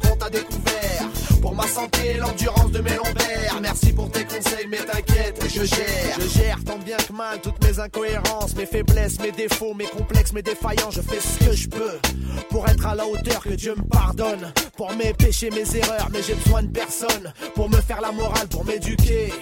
[1.51, 3.59] Pour ma santé et l'endurance de mes lombaires.
[3.61, 6.17] Merci pour tes conseils, mais t'inquiète, je gère.
[6.21, 10.31] Je gère tant bien que mal toutes mes incohérences, mes faiblesses, mes défauts, mes complexes,
[10.31, 10.95] mes défaillances.
[10.95, 11.99] Je fais ce que je peux
[12.49, 14.53] pour être à la hauteur que Dieu me pardonne.
[14.77, 17.33] Pour mes péchés, mes erreurs, mais j'ai besoin de personne.
[17.53, 19.33] Pour me faire la morale, pour m'éduquer.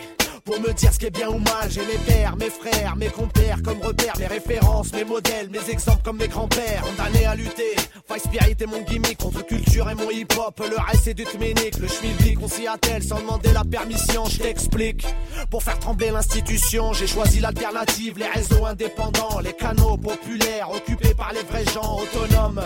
[0.49, 3.09] Pour me dire ce qui est bien ou mal, j'ai mes pères, mes frères, mes
[3.09, 6.81] compères comme repères, mes références, mes modèles, mes exemples comme mes grands-pères.
[6.81, 7.75] Condamné à lutter,
[8.07, 10.59] Fight Spirit est mon gimmick, contre culture et mon hip-hop.
[10.67, 14.39] Le reste c'est du tménique, le schmilblick, on s'y attelle sans demander la permission, je
[14.39, 15.05] t'explique.
[15.51, 21.31] Pour faire trembler l'institution, j'ai choisi l'alternative, les réseaux indépendants, les canaux populaires, occupés par
[21.31, 22.63] les vrais gens autonomes.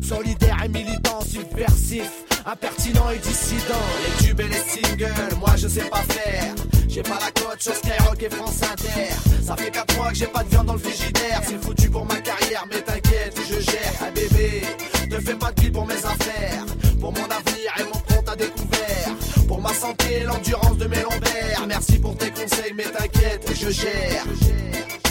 [0.00, 2.12] Solidaire et militant, subversif,
[2.46, 3.84] impertinent et dissident.
[4.04, 6.54] Les tubes et les singles, moi je sais pas faire.
[6.94, 9.42] J'ai pas la cote sur Skyrock et France Inter.
[9.44, 11.40] Ça fait 4 mois que j'ai pas de viande dans le frigidaire.
[11.44, 13.94] C'est foutu pour ma carrière, mais t'inquiète, je gère.
[14.00, 14.62] Ah bébé,
[15.10, 16.64] ne fais pas de pile pour mes affaires.
[17.00, 19.10] Pour mon avenir et mon compte à découvert.
[19.48, 21.66] Pour ma santé et l'endurance de mes lombaires.
[21.66, 24.24] Merci pour tes conseils, mais t'inquiète, je gère.
[24.24, 25.03] Baby,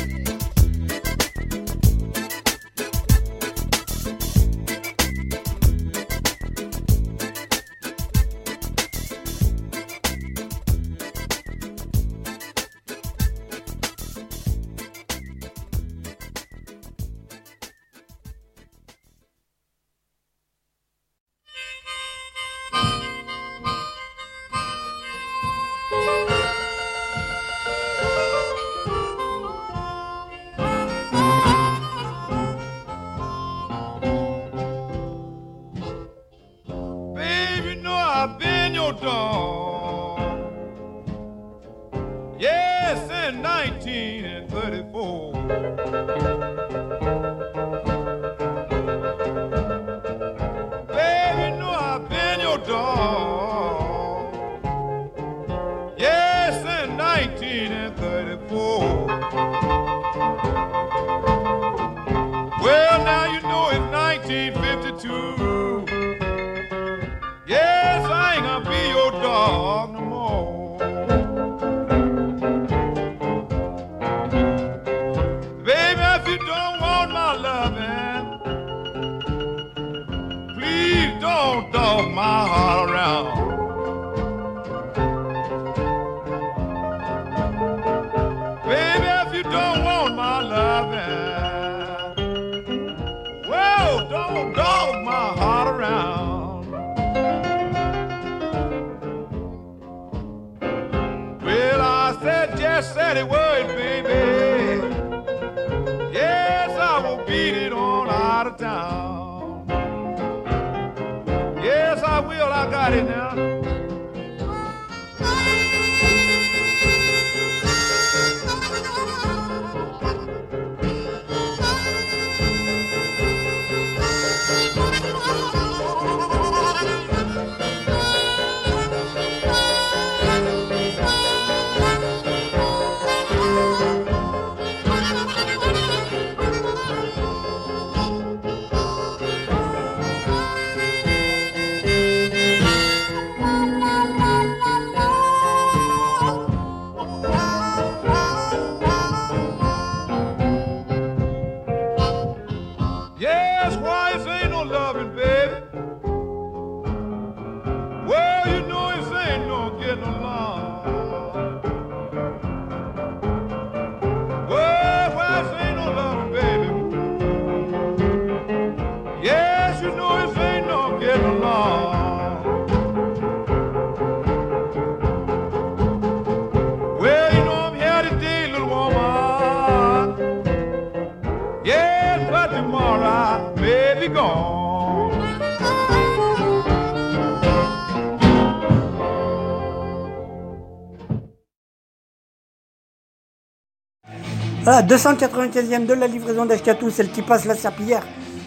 [194.84, 198.04] Voilà, 295e de la livraison d'Ashkatou, celle qui passe la serpillière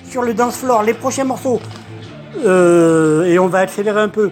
[0.08, 0.82] sur le dance floor.
[0.82, 1.60] Les prochains morceaux,
[2.44, 4.30] euh, et on va accélérer un peu.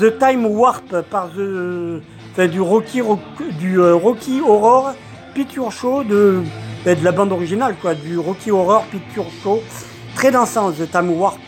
[0.00, 4.92] The Time Warp par The, du euh, Rocky Horror
[5.34, 6.42] Picture Show de,
[6.84, 9.62] ben, de la bande originale, quoi, du Rocky Horror Picture Show.
[10.14, 11.40] Très dansant, The Time Warp.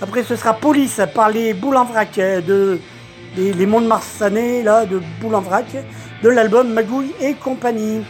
[0.00, 2.78] Après, ce sera Police par les Boules en vrac euh, de
[3.36, 5.36] les, les mondes marsanais là, de Boules
[6.22, 8.02] de l'album Magouille et compagnie.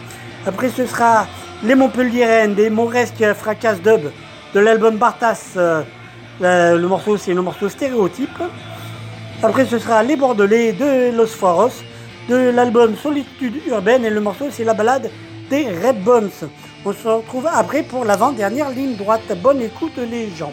[0.46, 1.26] Après, ce sera
[1.62, 4.10] les Montpelliéraines des Mauresques Fracas Dub
[4.54, 5.52] de l'album Bartas.
[5.56, 5.82] euh,
[6.40, 8.42] le, le morceau, c'est le morceau stéréotype.
[9.42, 11.82] Après, ce sera les Bordelais de Los Foros
[12.28, 15.10] de l'album Solitude Urbaine et le morceau, c'est la balade
[15.50, 16.30] des Red Bones.
[16.84, 19.22] On se retrouve après pour l'avant-dernière ligne droite.
[19.40, 20.52] Bonne écoute, les gens.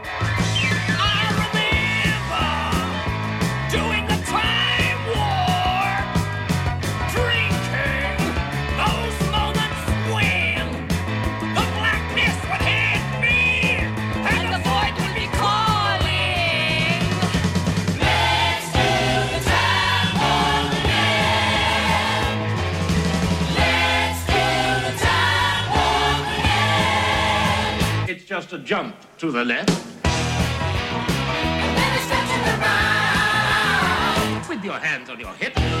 [28.31, 29.69] Just a jump to the left.
[34.47, 35.80] With your hands on your hips.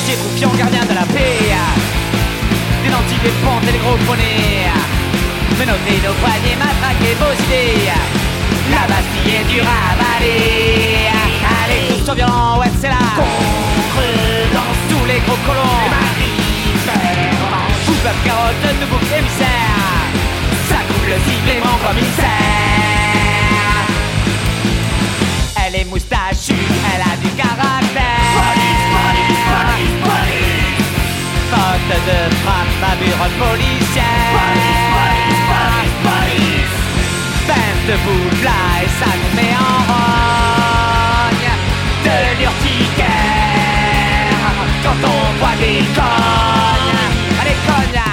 [0.00, 1.52] Policiers, confiants, gardiens de la paix.
[2.82, 4.70] Des nantis, des pentes et des gros poneys.
[5.58, 7.92] Menottez nos poignets, matraquez vos idées
[8.70, 11.10] La Bastille est dure à avaler.
[11.60, 12.96] Allez, tous soient violents, ouais c'est là.
[13.16, 14.02] Contre
[14.54, 15.90] dans tous les gros colons.
[17.84, 19.76] Tout peuple carotte, de bouc émissaire.
[20.68, 22.38] Ça coupe le sifflement comme il sert
[25.66, 28.09] Elle est moustachue, elle a du caractère
[31.90, 34.04] De frappe, ma bureau policière
[37.48, 38.46] Pince de boule
[38.80, 41.50] et ça nous met en rogne
[42.04, 43.08] De l'urticaire
[44.84, 47.10] Quand on voit des cognes
[47.40, 48.10] Allez cogne là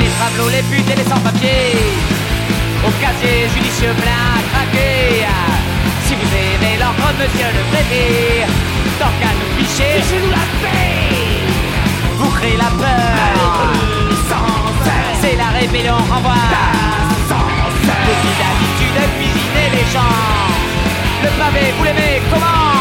[0.00, 1.78] Les tableaux, les putes et les sans-papiers.
[2.84, 5.24] Au casier judicieux plein à craquer.
[6.06, 8.46] Si vous aimez l'ordre, monsieur le préfet,
[8.98, 11.23] tant qu'à nous ficher, fichez-nous la paix.
[12.52, 13.24] La peur.
[15.20, 16.34] C'est la rébellion renvoie.
[18.06, 20.16] Depuis d'habitude de cuisiner les gens.
[21.22, 22.74] Le pavé, vous l'aimez comment?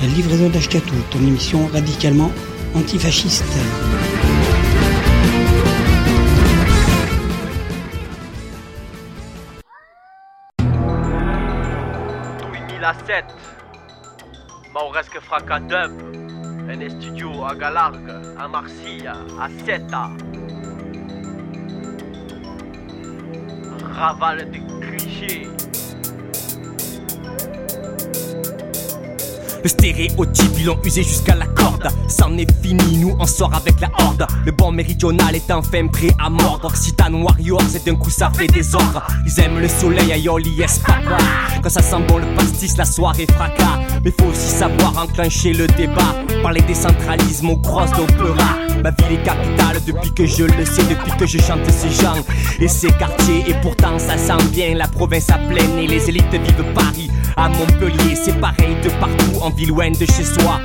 [0.00, 2.30] La livraison d'Achetatou, ton émission radicalement
[2.74, 3.44] antifasciste.
[13.12, 13.26] 7
[14.72, 15.92] Mauresque Fracas Dub
[16.70, 19.82] Un studio à Galargue À Marseille À 7
[23.84, 25.46] Raval de clichés
[29.62, 31.88] Le stéréotype, ils l'ont usé jusqu'à la corde.
[32.08, 34.26] C'en est fini, nous on sort avec la horde.
[34.44, 36.66] Le bon méridional est enfin prêt à mordre.
[36.66, 39.06] Occitan Warriors, et d'un coup ça fait des ordres.
[39.24, 41.18] Ils aiment le soleil à Yoli, yes papa.
[41.62, 43.78] Quand ça sent bon le pastis, la soirée fracas.
[44.04, 46.16] Mais faut aussi savoir enclencher le débat.
[46.42, 48.56] Parler décentralisme au cross d'opéra.
[48.82, 52.16] Ma ville est capitale depuis que je le sais, depuis que je chante ces gens
[52.58, 53.44] et ces quartiers.
[53.48, 57.10] Et pourtant ça sent bien la province à pleine et les élites vivent Paris.
[57.36, 60.60] À Montpellier, c'est pareil de partout en ville loin de chez soi.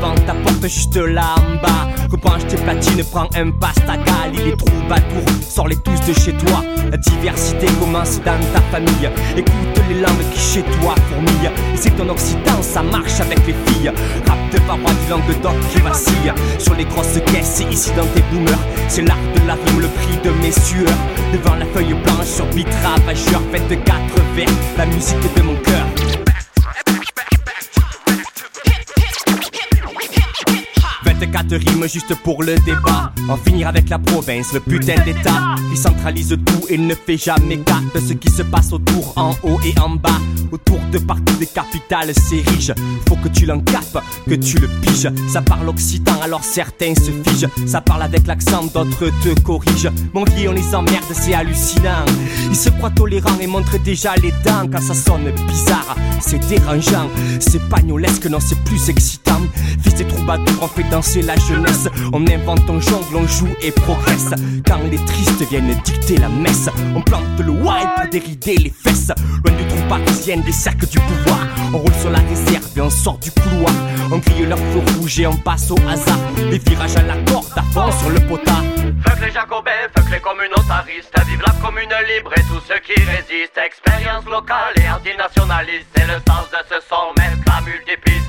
[0.00, 1.88] Devant ta porte juste là en bas.
[2.10, 4.32] Reprends tes platines, prends un pastagal.
[4.32, 6.64] Il est troubadour, sors-les tous de chez toi.
[6.90, 9.10] La diversité commence dans ta famille.
[9.36, 9.52] Écoute
[9.90, 11.52] les langues qui chez toi fourmillent.
[11.74, 13.92] Et c'est ton occitan, ça marche avec les filles.
[14.26, 16.32] Rap de parois du Languedoc qui vacille.
[16.58, 18.58] Sur les grosses caisses, et ici dans tes boomers.
[18.88, 20.96] C'est l'art de la rime, le prix de mes sueurs.
[21.34, 23.42] Devant la feuille blanche sur vitre ravageur.
[23.52, 24.48] Faite de quatre vers,
[24.78, 26.19] la musique de mon cœur.
[31.50, 33.12] 24 rimes juste pour le débat.
[33.28, 35.56] En finir avec la province, le putain d'état.
[35.72, 39.30] Il centralise tout et ne fait jamais cas de ce qui se passe autour, en
[39.42, 40.20] haut et en bas.
[40.52, 42.72] Autour de partout des capitales, c'est riche.
[43.08, 45.10] Faut que tu l'encapes, que tu le piges.
[45.28, 47.48] Ça parle occitan, alors certains se figent.
[47.66, 49.90] Ça parle avec l'accent, d'autres te corrigent.
[50.12, 52.04] Mon vieux, on les emmerde, c'est hallucinant.
[52.48, 55.96] Ils se croient tolérants et montrent déjà les dents quand ça sonne bizarre.
[56.20, 57.08] C'est dérangeant,
[57.40, 59.40] c'est pagnolesque, non, c'est plus excitant.
[59.82, 61.36] Fils des troubadours, on fait danser la
[62.12, 64.30] On invente, on jongle, on joue et progresse.
[64.66, 69.12] Quand les tristes viennent dicter la messe, on plante le wild pour dérider les fesses.
[69.44, 71.46] Loin du trou parisien, des cercles du pouvoir.
[71.72, 73.72] On roule sur la réserve et on sort du couloir.
[74.12, 76.18] On grille leur feu rouge et on passe au hasard.
[76.50, 78.62] Les virages à la corde, fond sur le potard.
[79.20, 83.58] Fuck les jacobins, fuck les communautaristes Vive la commune libre et tous ceux qui résistent
[83.58, 88.20] Expérience locale et antinationaliste C'est le sens de ce son, même la multipiste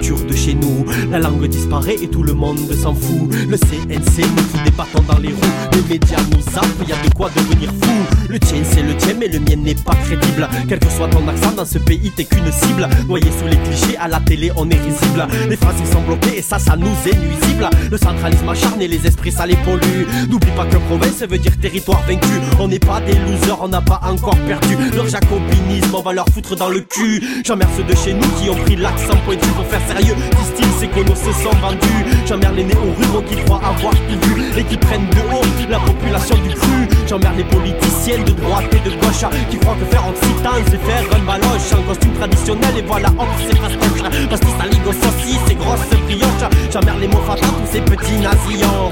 [0.00, 3.32] Dur de chez nous, la langue disparaît et tout le monde s'en fout.
[3.48, 5.40] Le CNC nous fout des bâtons dans les roues.
[5.72, 8.26] Les médias nous zappent, y a de quoi devenir fou.
[8.28, 10.48] Le tien c'est le tien, mais le mien n'est pas crédible.
[10.68, 12.88] Quel que soit ton accent, dans ce pays t'es qu'une cible.
[13.06, 15.26] Noyé sous les clichés, à la télé on est risible.
[15.48, 17.70] Les phrases ils sont bloquées et ça, ça nous est nuisible.
[17.90, 20.04] Le centralisme acharné, les esprits ça les pollue.
[20.34, 22.40] N'oublie pas que province veut dire territoire vaincu.
[22.58, 24.74] On n'est pas des losers, on n'a pas encore perdu.
[24.92, 27.22] Leur jacobinisme, on va leur foutre dans le cul.
[27.44, 30.16] J'emmerde ceux de chez nous qui ont pris l'accent pointu pour faire sérieux.
[30.16, 32.02] Disent-ils, c'est que nos se sont vendus.
[32.26, 36.34] J'emmerde les néo-ruraux qui croient avoir tout vu et qui prennent de haut la population
[36.38, 36.88] du cru.
[37.06, 41.04] J'emmerde les politiciennes de droite et de gauche qui croient que faire occitan c'est faire
[41.14, 41.72] un baloche.
[41.78, 44.02] En costume traditionnel et voilà, on c'est fastoche.
[44.28, 46.50] Parce que ça ligue aux saucisses, ces grosses brioches.
[46.72, 48.90] J'emmerde les mots fatins, tous ces petits nazillons.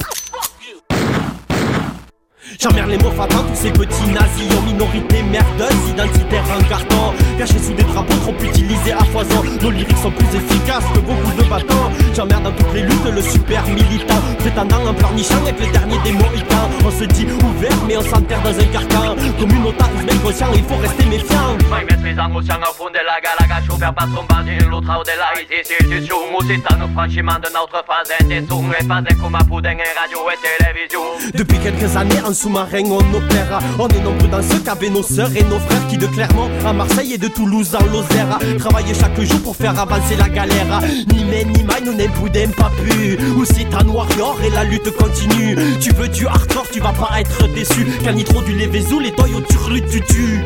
[2.61, 7.59] J'emmerde les mots fatins, tous ces petits nazis en minorité merdeuse, identitaire en carton, cachés
[7.59, 9.43] sous des drapeaux trop utilisés à foison.
[9.63, 11.91] Nos lyriques sont plus efficaces que beaucoup de bâtons.
[12.15, 14.21] J'emmerde dans toutes les luttes le super militant.
[14.39, 16.69] Prétendant en pleurnichant être le dernier des mohicans.
[16.85, 19.17] On se dit ouvert mais on s'enterre dans un carcan.
[19.39, 21.57] Communautarisme inconscient, il faut rester méfiant.
[22.03, 25.33] Mai ocean au fond de la galaga Schubert pas son basile, l'autre au de la
[25.41, 30.39] institution Occitane au franchiment de notre phase indesson Et pas un pouding et radio et
[30.43, 31.01] télévision.
[31.35, 35.43] Depuis quelques années sous-marin on opère On est nombreux dans ce qu'avaient nos sœurs et
[35.45, 39.41] nos frères Qui de Clermont à Marseille et de Toulouse en Lozère Travaillent chaque jour
[39.43, 40.81] pour faire avancer la galère.
[41.13, 44.65] Ni mais ni maille, nous n'aime poudin pas pu Ou c'est un warrior et la
[44.65, 45.57] lutte continue.
[45.81, 47.87] Tu veux du hardcore, tu vas pas être déçu.
[48.03, 50.41] Car ni trop du levezou, les toys au turlu tu tues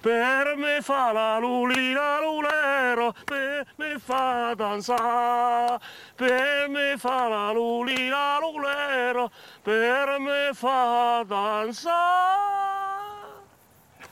[0.00, 5.80] per me fa la lulina lulero per me fa danza
[6.14, 9.30] per me fa la lulina lulero
[9.62, 11.90] per me fa danza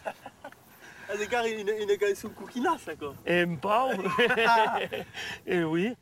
[1.19, 3.91] C'est car une, une canson coquinasse quoi Et Pau
[5.47, 5.95] Et oui.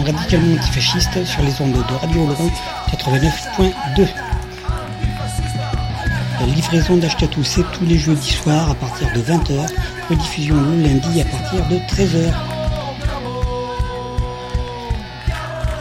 [0.00, 2.50] Radicalement antifasciste sur les ondes de Radio Laurent
[2.90, 4.08] 89.2.
[6.40, 9.68] La livraison d'Achetatou, c'est tous les jeudis soirs à partir de 20h,
[10.08, 12.32] rediffusion le lundi à partir de 13h.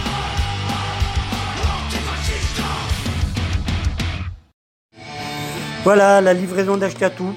[5.86, 7.34] Voilà la livraison d'Ashkatou.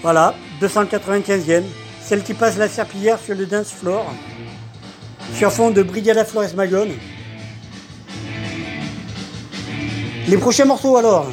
[0.00, 1.64] Voilà, 295e.
[2.04, 4.04] Celle qui passe la serpillière sur le dance floor.
[5.32, 6.90] Sur fond de Brigada Flores Magone.
[10.28, 11.26] Les prochains morceaux alors.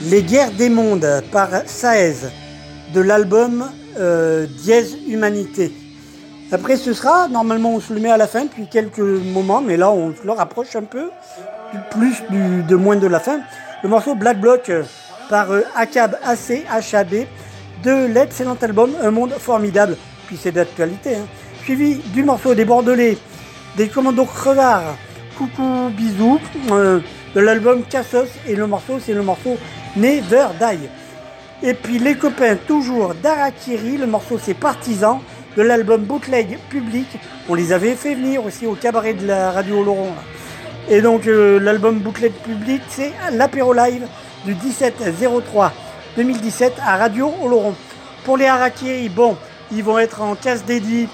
[0.00, 2.16] Les guerres des mondes par Saez
[2.92, 3.70] de l'album
[4.00, 5.72] euh, Dièse Humanité.
[6.50, 9.76] Après ce sera, normalement on se le met à la fin depuis quelques moments, mais
[9.76, 11.08] là on se le rapproche un peu,
[11.92, 12.16] plus
[12.66, 13.40] de moins de la fin.
[13.84, 14.82] Le morceau Black Block euh,
[15.30, 16.64] par euh, Akab AC
[17.82, 19.96] de l'excellent album Un monde formidable,
[20.26, 21.16] puis c'est d'actualité.
[21.16, 21.26] hein.
[21.64, 23.16] Suivi du morceau des Bordelais,
[23.76, 24.96] des Commandos Crevards,
[25.38, 26.40] Coucou Bisous,
[26.70, 27.00] euh,
[27.34, 29.56] de l'album Cassos, et le morceau c'est le morceau
[29.96, 30.88] Never Die.
[31.62, 35.22] Et puis les copains toujours d'Arakiri, le morceau c'est Partisan,
[35.56, 37.06] de l'album Bootleg Public,
[37.48, 39.92] on les avait fait venir aussi au cabaret de la radio là.
[40.88, 44.06] Et donc euh, l'album Bootleg Public c'est l'apéro live
[44.44, 44.54] du
[46.16, 47.74] 17-03-2017 à Radio Oloron.
[48.24, 49.36] Pour les Harakiri, bon,
[49.70, 51.08] ils vont être en casse dédié,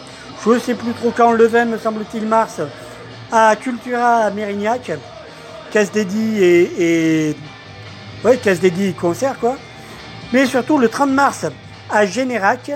[0.44, 2.60] je ne sais plus trop quand, le 20 me semble-t-il mars,
[3.32, 4.92] à Cultura à Mérignac.
[5.70, 7.36] Casse dédié et.
[8.24, 9.56] Ouais, casse dédié concert quoi.
[10.32, 11.46] Mais surtout le 30 mars
[11.90, 12.72] à Générac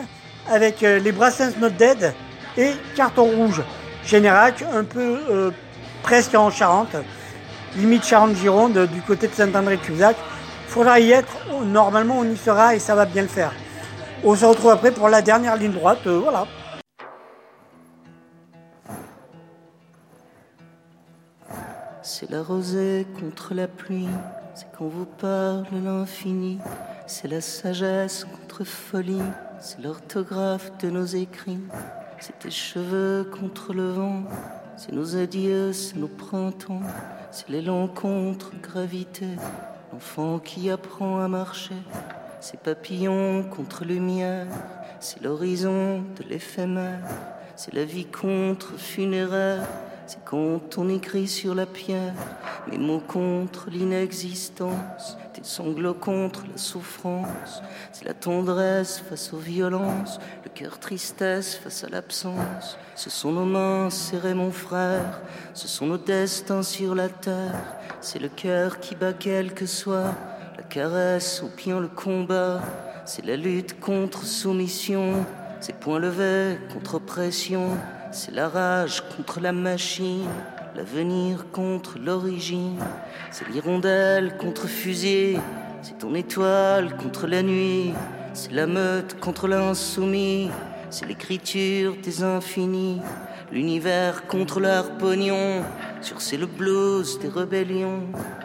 [0.48, 2.14] avec euh, les Brassens Not Dead
[2.56, 3.62] et Carton Rouge.
[4.04, 5.50] Générac, un peu euh,
[6.02, 6.96] presque en Charente,
[7.76, 10.16] limite Charente-Gironde, du côté de Saint-André-Cusac.
[10.72, 11.36] Faudra y être,
[11.66, 13.52] normalement on y sera et ça va bien le faire.
[14.24, 16.46] On se retrouve après pour la dernière ligne droite, euh, voilà.
[22.00, 24.08] C'est la rosée contre la pluie,
[24.54, 26.58] c'est quand vous parle l'infini,
[27.06, 29.20] c'est la sagesse contre folie,
[29.60, 31.60] c'est l'orthographe de nos écrits,
[32.18, 34.22] c'est tes cheveux contre le vent,
[34.78, 36.80] c'est nos adieux, c'est nos printemps,
[37.30, 39.28] c'est l'élan contre gravité,
[39.92, 41.76] l'enfant qui apprend à marcher,
[42.40, 44.46] c'est papillons contre lumière,
[45.00, 47.00] c'est l'horizon de l'éphémère,
[47.56, 49.66] c'est la vie contre funéraire.
[50.12, 52.12] C'est quand on écrit sur la pierre
[52.70, 57.62] mes mots contre l'inexistence, tes sanglots contre la souffrance.
[57.92, 62.76] C'est la tendresse face aux violences, le cœur tristesse face à l'absence.
[62.94, 65.22] Ce sont nos mains serrées, mon frère,
[65.54, 67.64] ce sont nos destins sur la terre.
[68.02, 70.14] C'est le cœur qui bat quel que soit,
[70.58, 72.60] la caresse au pied le combat.
[73.06, 75.24] C'est la lutte contre soumission,
[75.60, 77.78] c'est point levé contre oppression.
[78.14, 80.28] C'est la rage contre la machine,
[80.76, 82.78] l'avenir contre l'origine.
[83.30, 85.38] C'est l'hirondelle contre fusil,
[85.80, 87.94] c'est ton étoile contre la nuit.
[88.34, 90.50] C'est la meute contre l'insoumis,
[90.90, 93.00] c'est l'écriture des infinis.
[93.50, 95.62] L'univers contre l'harpognon,
[96.02, 98.02] sur c'est le blues des rébellions.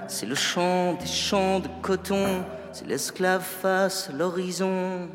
[0.07, 5.09] C'est le chant des champs de coton, c'est l'esclave face à l'horizon.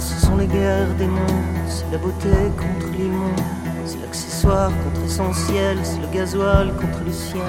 [0.00, 3.40] Ce sont les guerres des mondes, c'est la beauté contre l'immonde,
[3.86, 7.40] c'est l'accessoire contre essentiel, c'est le gasoil contre le ciel,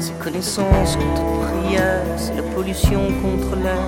[0.00, 3.86] c'est connaissance contre prière, c'est la pollution contre l'air,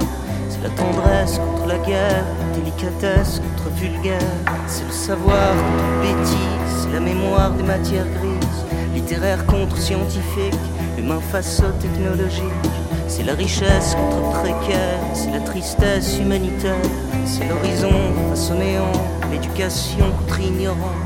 [0.48, 4.20] c'est la tendresse contre la guerre, la délicatesse contre vulgaire,
[4.68, 8.64] c'est le savoir contre bêtise, c'est la mémoire des matières grises,
[8.94, 10.54] littéraire contre scientifique,
[10.96, 12.63] humain face au technologique.
[13.16, 16.74] C'est la richesse contre précaire, c'est la tristesse humanitaire,
[17.24, 17.92] c'est l'horizon
[18.28, 18.90] face au néant,
[19.30, 20.98] l'éducation contre ignorant,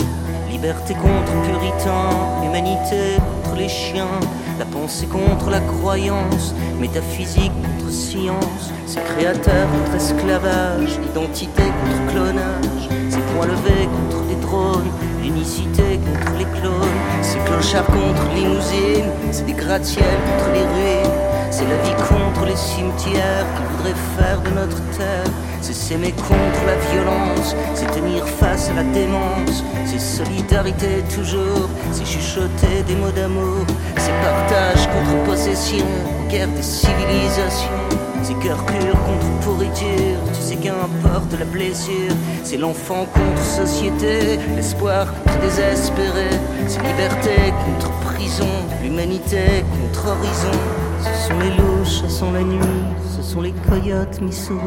[0.51, 2.09] liberté contre puritain,
[2.43, 4.19] humanité contre les chiens,
[4.59, 12.89] la pensée contre la croyance, métaphysique contre science, c'est créateur contre esclavage, identité contre clonage,
[13.11, 14.91] c'est poing levé contre les drones,
[15.23, 21.67] l'unicité contre les clones, c'est clochard contre limousine, c'est des gratte-ciel contre les ruines, c'est
[21.67, 25.33] la vie contre les cimetières qu'ils voudraient faire de notre terre.
[25.61, 32.07] C'est s'aimer contre la violence, c'est tenir face à la démence, c'est solidarité toujours, c'est
[32.07, 33.67] chuchoter des mots d'amour,
[33.97, 35.85] c'est partage contre possession,
[36.31, 37.69] guerre des civilisations.
[38.23, 42.13] C'est cœur pur contre pourriture, tu sais qu'importe la blessure.
[42.43, 46.29] C'est l'enfant contre société, l'espoir contre désespéré.
[46.67, 48.49] C'est liberté contre prison,
[48.83, 50.78] l'humanité contre horizon.
[51.01, 52.59] Ce sont les louches, ce sont la nuit,
[53.17, 54.61] ce sont les coyotes Missouri.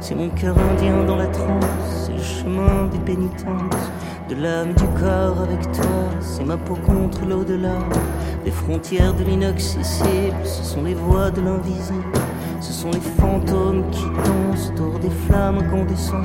[0.00, 1.64] C'est mon cœur indien dans la transe,
[2.06, 3.90] c'est le chemin des pénitences.
[4.28, 7.78] De l'âme du corps avec toi, c'est ma peau contre l'au-delà.
[8.44, 12.04] Les frontières de l'inaccessible, ce sont les voies de l'invisible.
[12.60, 16.24] Ce sont les fantômes qui dansent autour des flammes incandescentes.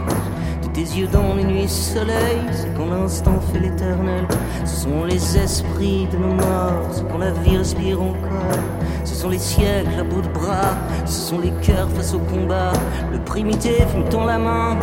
[0.63, 4.25] De tes yeux dans les nuits soleil, c'est quand l'instant fait l'éternel.
[4.65, 8.80] Ce sont les esprits de nos morts, c'est quand la vie respire encore.
[9.03, 10.75] Ce sont les siècles à bout de bras,
[11.05, 12.71] ce sont les cœurs face au combat.
[13.11, 14.77] Le primitif me tend la main,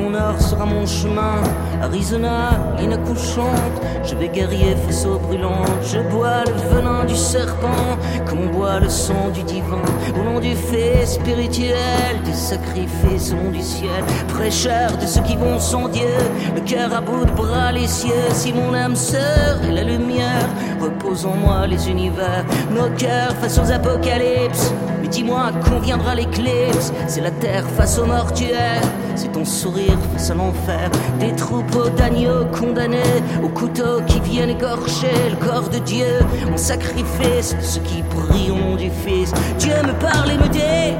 [0.00, 1.42] nord sera mon chemin.
[1.82, 2.50] Arizona,
[2.80, 5.68] inaccouchante, je vais guerrier face aux brûlantes.
[5.82, 9.82] Je bois le venin du serpent, comme boit le sang du divin.
[10.18, 14.04] Au nom du fait spirituel, du sacrifice au nom du ciel.
[14.28, 16.14] Prêcheur de ceux qui vont sans Dieu,
[16.54, 18.30] le cœur à bout de bras, les cieux.
[18.32, 20.48] Si mon âme sœur et la lumière,
[20.80, 22.44] repose en moi les univers.
[22.70, 24.72] Nos cœurs face aux apocalypses.
[25.00, 26.92] Mais dis-moi quand viendra l'éclipse?
[27.08, 28.82] C'est la terre face au mortuaire
[29.14, 30.90] C'est ton sourire face à l'enfer
[31.20, 36.20] Des troupeaux d'agneaux condamnés Au couteau qui viennent écorcher le corps de Dieu
[36.52, 39.32] En sacrifice ceux qui prient du Fils.
[39.58, 40.94] Dieu me parle et me dit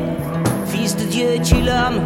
[0.67, 2.01] Fils de Dieu, es-tu l'homme?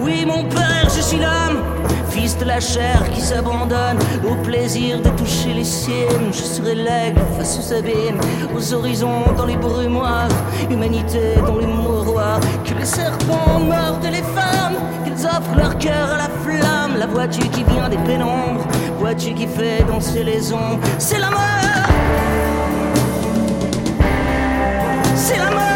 [0.00, 1.63] Oui mon Père, je suis l'homme
[2.10, 3.98] Fils de la chair qui s'abandonne
[4.30, 6.32] au plaisir de toucher les cimes.
[6.32, 8.20] Je serai l'aigle face aux abîmes,
[8.56, 10.28] aux horizons dans les brumoirs,
[10.70, 12.40] humanité dans les mouroirs.
[12.64, 16.98] Que les serpents mordent les femmes, qu'ils offrent leur cœur à la flamme.
[16.98, 18.66] La vois-tu qui vient des pénombres,
[18.98, 20.80] vois-tu qui fait danser les ombres.
[20.98, 21.40] C'est la mort,
[25.16, 25.73] c'est la mort,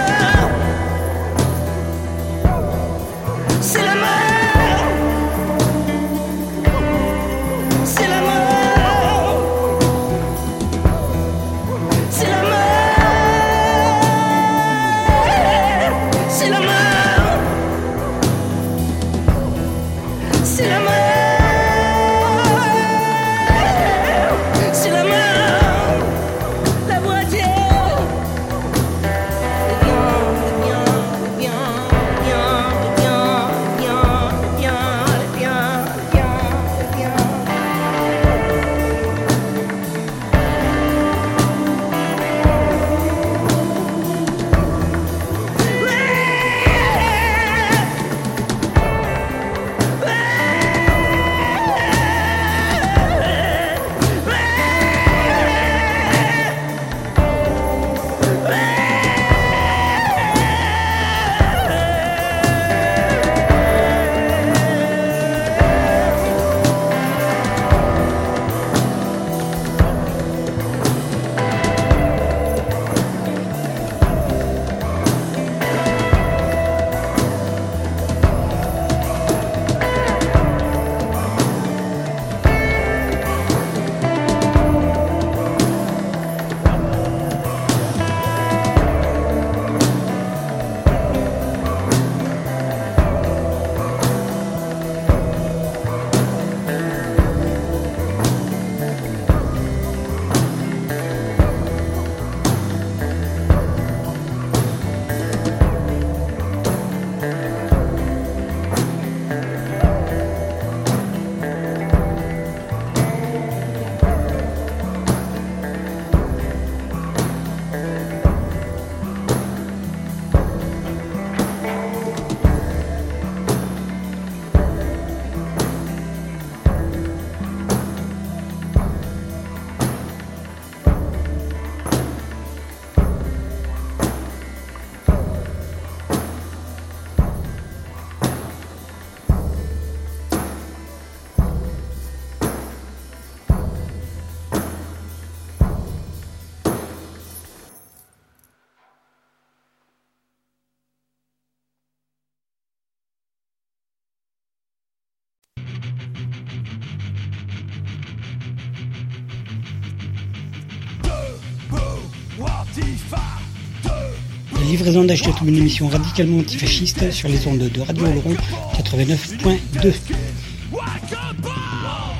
[164.78, 168.36] livraison d'Achetatou, une émission radicalement antifasciste sur les ondes de Radio Oloron
[168.76, 169.92] 89.2.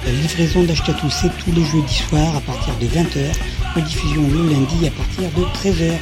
[0.05, 3.33] La livraison d'Achetatou, c'est tous les jeudis soirs à partir de 20h,
[3.77, 5.93] rediffusion le lundi à partir de 13h.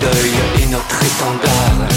[0.00, 1.88] Deuil est notre étendard.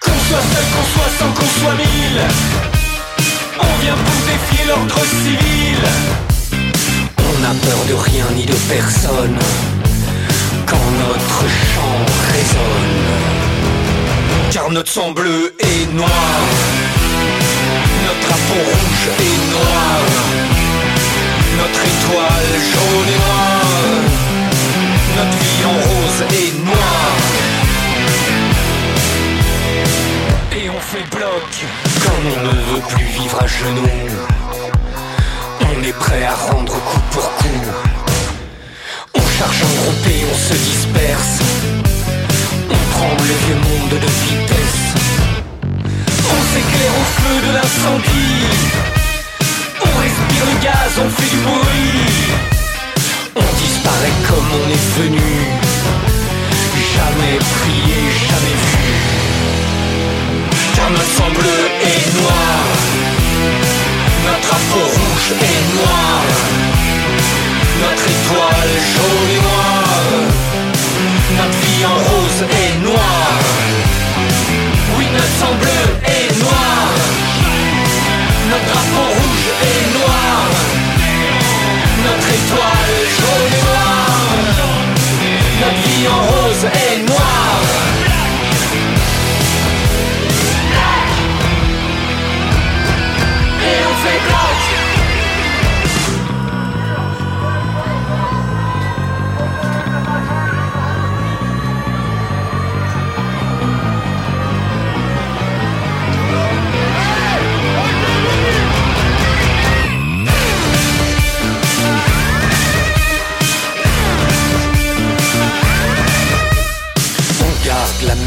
[0.00, 2.20] Qu'on soit seul, qu'on soit cent, qu'on soit mille.
[3.58, 5.82] On vient pour défier l'ordre civil.
[7.18, 9.38] On n'a peur de rien ni de personne.
[10.64, 12.00] Quand notre chant
[12.32, 13.30] résonne.
[14.50, 16.40] Car notre sang bleu est noir
[18.06, 20.00] Notre drapeau rouge est noir
[21.58, 24.29] Notre étoile jaune et noire
[25.20, 27.16] Vie en rose est noire
[30.56, 31.50] Et on fait bloc.
[32.02, 33.90] Comme on ne veut plus vivre à genoux
[35.60, 37.62] On est prêt à rendre coup pour coup.
[39.14, 41.38] On charge en groupe et on se disperse.
[42.70, 44.80] On prend le vieux monde de vitesse.
[46.34, 48.46] On s'éclaire au feu de l'incendie.
[49.82, 52.59] On respire le gaz, on fait du bruit
[53.36, 55.30] On disparaît comme on est venu.
[56.94, 58.86] Jamais prié, jamais vu.
[60.74, 62.60] Car notre sang bleu est noir.
[64.26, 66.22] Notre drapeau rouge est noir.
[67.82, 70.10] Notre étoile jaune et noire.
[71.38, 73.38] Notre vie en rose est noire.
[74.98, 75.79] Oui, notre sang bleu
[86.02, 87.09] Notre vie en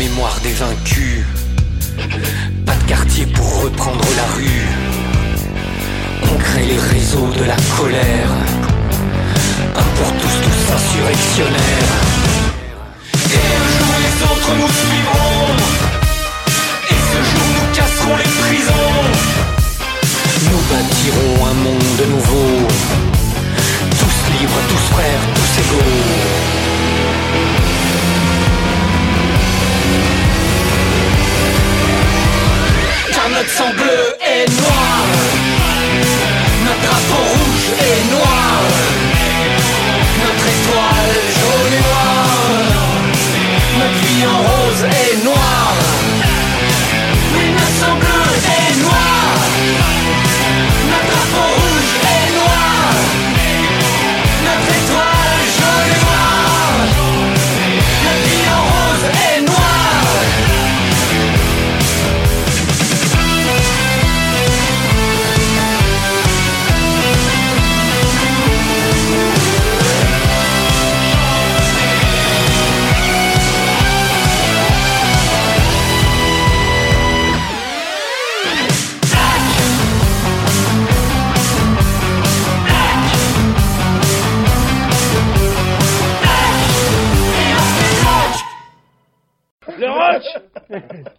[0.03, 1.23] mémoire des vaincus.
[2.65, 4.65] Pas de quartier pour reprendre la rue.
[6.23, 8.31] On crée les réseaux de la colère.
[9.81, 11.93] Un pour tous, tous insurrectionnaires.
[13.37, 15.47] Et un jour les autres nous suivront.
[16.91, 18.95] Et ce jour nous casserons les prisons.
[20.49, 22.67] Nous bâtirons un monde nouveau.
[23.99, 26.32] Tous libres, tous frères, tous égaux.
[33.43, 35.03] Notre sang bleu et noir.
[36.63, 38.61] Notre drapeau rouge et noir.
[40.23, 42.31] Notre étoile jaune et noire.
[43.79, 45.73] Notre vie en rose et noir.
[47.35, 50.02] Oui, notre sang bleu et noir.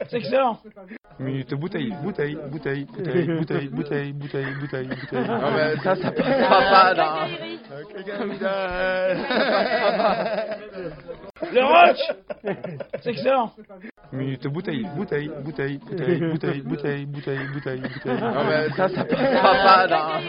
[0.09, 0.59] C'est excellent
[1.19, 5.29] Minute bouteille, bouteille, bouteille, bouteille, bouteille, bouteille, bouteille, bouteille, bouteille.
[5.29, 7.29] Non, mais ça, ça passera pas.
[11.53, 11.97] Le rock
[13.03, 13.53] C'est excellent
[14.13, 18.21] Minute bouteille, bouteille, bouteille, bouteille, bouteille, bouteille, bouteille, bouteille, bouteille.
[18.21, 20.21] Non, mais ça, ça passera pas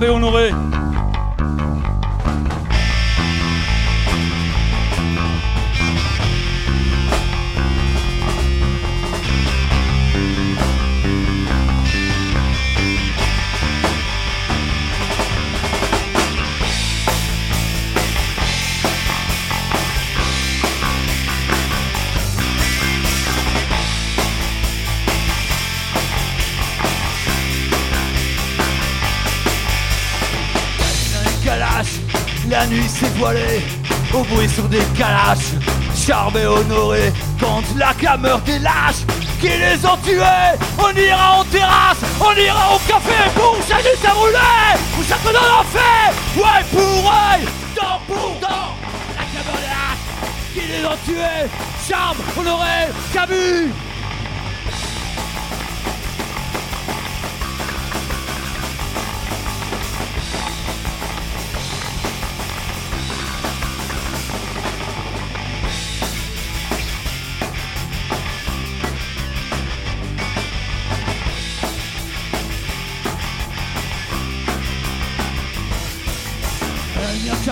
[0.00, 0.69] Barbe et Honoré.
[34.48, 35.52] Sur des calaches,
[35.94, 39.04] Charbet honoré, quand la clameur des lâches
[39.40, 40.22] qui les ont tués,
[40.78, 45.32] on ira en terrasse, on ira au café pour chasser à rouler, pour chaque dans
[45.32, 47.44] l'enfer, ouais pour œil,
[47.76, 48.76] dent pour dent,
[49.16, 51.48] la clameur des lâches qui les ont tués,
[51.88, 53.89] Charme, honoré, Camus.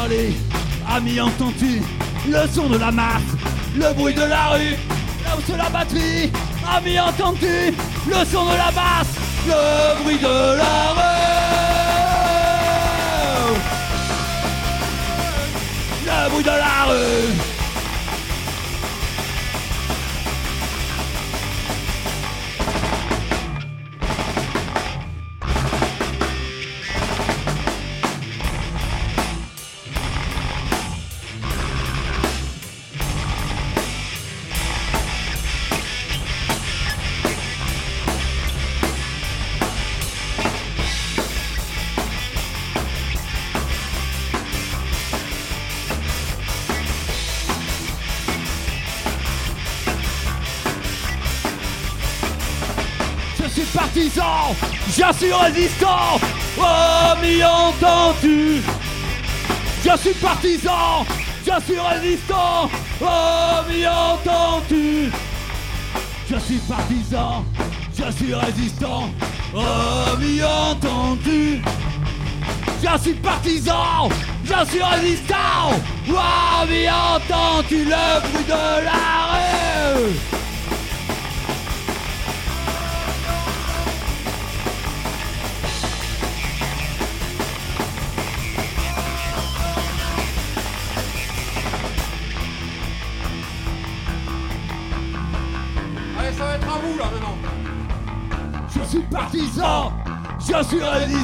[0.09, 0.37] Eh bien Charlie,
[0.89, 1.83] ami entends-tu
[2.29, 3.23] le son de la masse,
[3.77, 4.77] le bruit de la rue,
[5.25, 6.31] là où c'est la batterie,
[6.77, 7.75] ami entends-tu
[8.07, 9.15] le son de la basse,
[9.47, 11.27] le bruit de la rue,
[16.07, 17.48] le bruit de la rue.
[55.19, 56.21] Suis résistant.
[56.59, 58.63] Oh, m'y entends-tu?
[59.85, 61.05] Je suis partisan,
[61.45, 62.71] je suis résistant.
[63.01, 65.11] Oh, m'y entends-tu?
[66.31, 67.45] Je suis partisan,
[67.97, 69.11] je suis résistant.
[69.55, 71.63] Oh, m'y entends-tu?
[72.81, 74.09] Je suis partisan,
[74.45, 75.73] je suis résistant.
[76.11, 80.28] Oh, m'y entends-tu le bruit de la rue?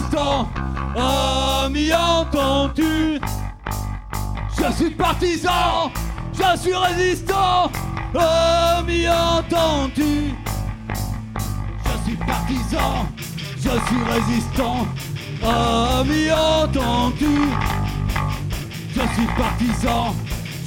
[0.05, 0.49] Résistant.
[0.97, 3.21] Oh, m'y entends-tu?
[4.57, 5.91] Je suis partisan,
[6.33, 7.71] je suis résistant.
[8.15, 10.35] Oh, m'y entends-tu?
[11.85, 13.07] Je suis partisan,
[13.57, 14.87] je suis résistant.
[15.43, 17.51] Oh, m'y entends-tu?
[18.95, 20.15] Je suis partisan,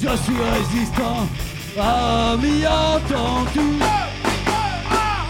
[0.02, 1.28] je suis résistant.
[1.80, 3.80] Oh, m'y entends-tu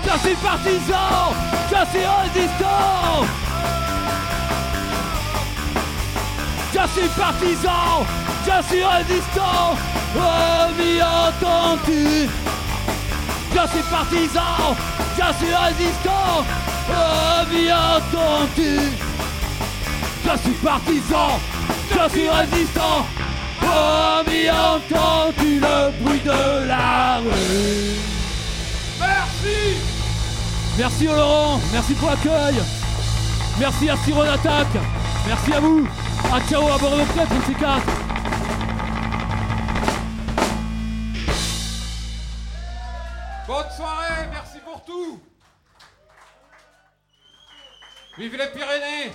[0.08, 1.34] je suis partisan,
[1.70, 3.47] je suis résistant.
[6.78, 8.06] Je suis partisan,
[8.46, 9.76] je suis résistant.
[10.16, 12.30] Oh, m'y entends-tu
[13.52, 14.76] Je suis partisan,
[15.18, 16.46] je suis résistant.
[16.90, 18.80] Oh, m'y entends-tu
[20.24, 21.40] Je suis partisan,
[21.90, 23.06] je suis résistant.
[23.64, 27.98] Oh, m'y entends-tu le bruit de la rue
[29.00, 29.78] Merci
[30.78, 32.62] Merci au Laurent, merci pour l'accueil.
[33.60, 34.68] Merci à Siron Attack.
[35.28, 35.88] Merci à vous.
[36.38, 37.88] À ciao à Bordeaux Club, c'est quatre.
[43.48, 45.20] Bonne soirée, merci pour tout.
[48.20, 49.12] Vive les Pyrénées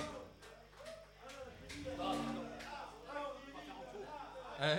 [4.61, 4.77] Hein?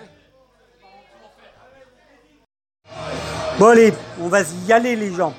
[3.59, 5.33] Bon allez, on va y aller les gens.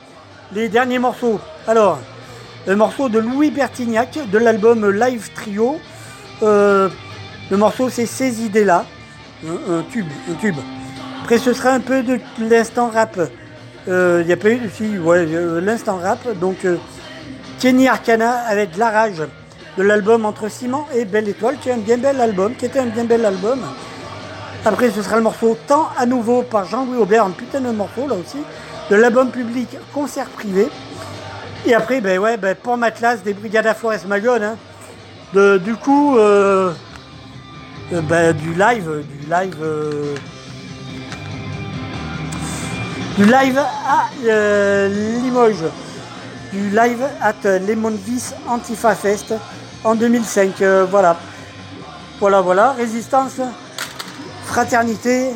[0.53, 1.39] Les derniers morceaux.
[1.67, 1.99] Alors,
[2.65, 5.79] le morceau de Louis Bertignac de l'album Live Trio.
[6.43, 6.89] Euh,
[7.49, 8.85] le morceau c'est Ces idées-là.
[9.45, 10.55] Un, un tube, un tube.
[11.23, 13.19] Après ce sera un peu de l'instant rap.
[13.87, 16.19] Euh, Il y a pas eu si, ouais, euh, l'instant rap.
[16.39, 16.77] Donc euh,
[17.59, 19.23] Kenny Arcana avec La Rage
[19.77, 22.79] de l'album Entre Ciment et Belle Étoile, qui est un bien bel album, qui était
[22.79, 23.59] un bien bel album.
[24.63, 28.07] Après, ce sera le morceau Temps à nouveau par Jean-Louis Aubert, un putain de morceau
[28.07, 28.37] là aussi,
[28.89, 30.67] de l'album public Concert privé.
[31.67, 34.43] Et après, ben ouais, ben, pour ma classe des Brigades à Forest Magone.
[34.43, 34.55] hein.
[35.35, 36.71] Du coup, euh,
[37.91, 40.15] euh, ben, du live, du live, euh,
[43.17, 44.87] du live à euh,
[45.21, 45.65] Limoges,
[46.53, 49.33] du live at Lemon Vis Antifa Fest
[49.83, 50.61] en 2005.
[50.61, 51.17] euh, voilà,
[52.21, 53.41] voilà, voilà, résistance
[54.45, 55.31] fraternité.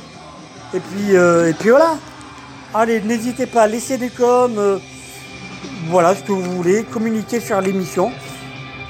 [0.74, 1.98] Et puis, euh, et puis voilà.
[2.74, 4.58] Allez, n'hésitez pas, laissez des coms.
[4.60, 4.78] euh,
[5.90, 6.86] voilà ce que vous voulez.
[6.86, 8.14] Communiquez sur l'émission.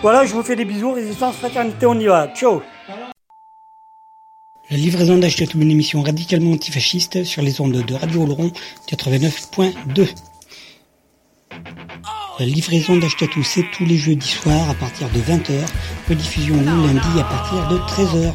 [0.01, 0.93] Voilà, je vous fais des bisous.
[0.93, 2.29] Résistance, fraternité, on y va.
[2.33, 2.61] Ciao.
[4.71, 8.51] La livraison d'Achetatou, une émission radicalement antifasciste sur les ondes de Radio Oloron
[8.87, 10.07] 89.2.
[12.39, 15.53] La livraison d'Achetatou, c'est tous les jeudis soirs à partir de 20h,
[16.07, 18.33] rediffusion le lundi à partir de 13h.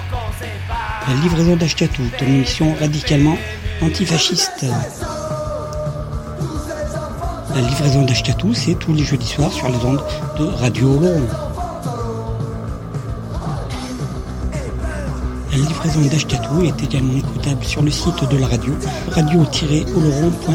[1.07, 3.37] La livraison d'Achetatou est une émission radicalement
[3.81, 4.65] antifasciste.
[7.55, 10.03] La livraison d'Achetatou, c'est tous les jeudis soirs sur les ondes
[10.37, 11.52] de Radio Oloron.
[15.53, 18.73] La livraison d'Achetatou est également écoutable sur le site de la radio,
[19.11, 20.53] radio-oloron.fr.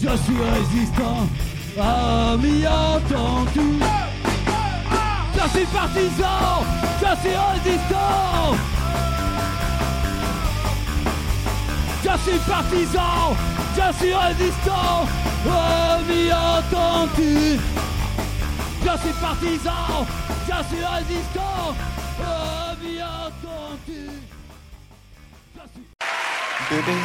[0.00, 1.20] je suis résistant,
[2.38, 3.66] m'y entends-tu
[5.34, 6.64] Je suis partisan,
[7.00, 8.56] je suis résistant
[12.10, 13.36] Je suis partisan,
[13.76, 15.06] Je suis résistant,
[15.46, 17.58] oh m'y entends-tu
[18.82, 20.06] Je suis partisan,
[20.46, 21.74] je suis résistant,
[22.20, 24.08] oh m'y entends-tu
[26.70, 26.98] Bébé,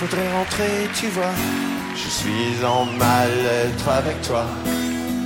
[0.00, 1.34] faudrait rentrer, tu vois.
[1.94, 4.44] Je suis en mal-être avec toi.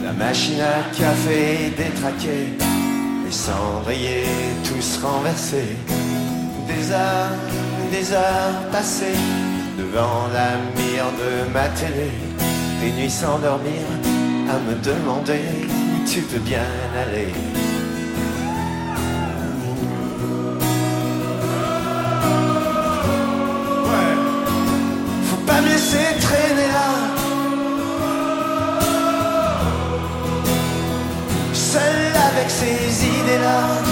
[0.05, 2.49] La machine à café détraquée,
[3.25, 4.25] les cendriers
[4.65, 5.77] tous renversés.
[6.67, 6.93] Des
[7.91, 9.21] des heures passées
[9.79, 12.11] devant la mire de ma télé.
[12.81, 13.83] Des nuits sans dormir
[14.49, 15.41] à me demander
[16.07, 16.61] tu peux bien
[17.03, 17.33] aller?
[25.29, 26.91] Faut pas me laisser traîner là.
[31.53, 31.81] Seul
[32.31, 33.86] avec ces idées-là.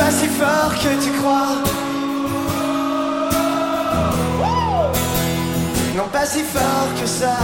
[0.00, 1.56] Pas si fort que tu crois.
[5.96, 7.36] Non, pas si fort que ça.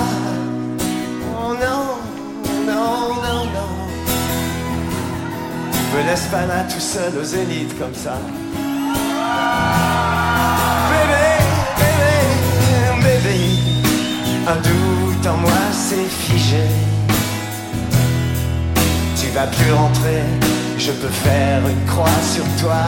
[1.39, 1.85] Oh non,
[2.71, 3.71] non, non, non.
[5.93, 8.17] Me laisse pas là tout seul au zénith comme ça.
[10.93, 11.29] Bébé,
[11.81, 12.17] bébé,
[13.07, 13.39] bébé,
[14.53, 16.67] un doute en moi s'est figé.
[19.21, 20.23] Tu vas plus rentrer,
[20.79, 22.85] je peux faire une croix sur toi.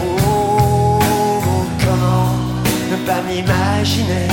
[0.00, 0.98] Oh,
[1.80, 2.34] comment
[2.90, 4.28] ne pas m'imaginer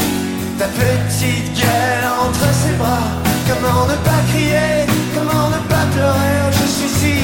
[0.59, 3.09] ta petite gueule entre ses bras.
[3.47, 7.15] Comment ne pas crier, comment ne pas pleurer, je suis si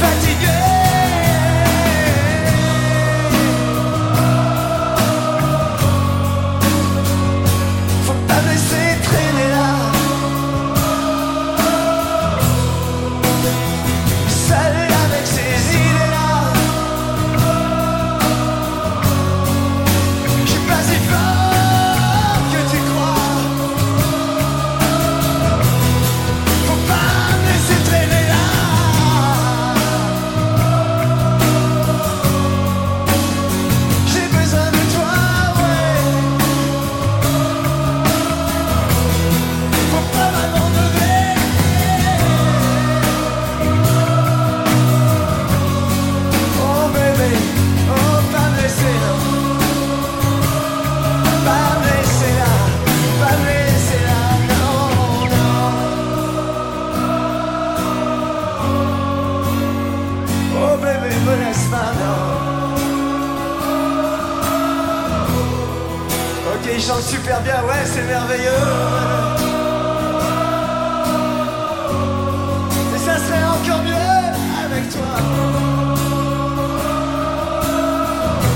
[0.00, 0.77] fatigué.
[67.08, 68.50] Super bien, ouais, c'est merveilleux.
[72.92, 73.94] Mais ça serait encore mieux
[74.64, 75.12] avec toi.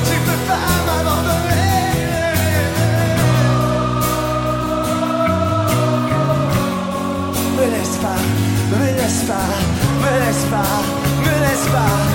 [0.05, 1.73] Tu peux pas m'abandonner.
[7.57, 8.21] Me laisse pas,
[8.71, 9.51] me laisse pas,
[10.03, 10.75] me laisse pas,
[11.25, 12.12] me laisse pas.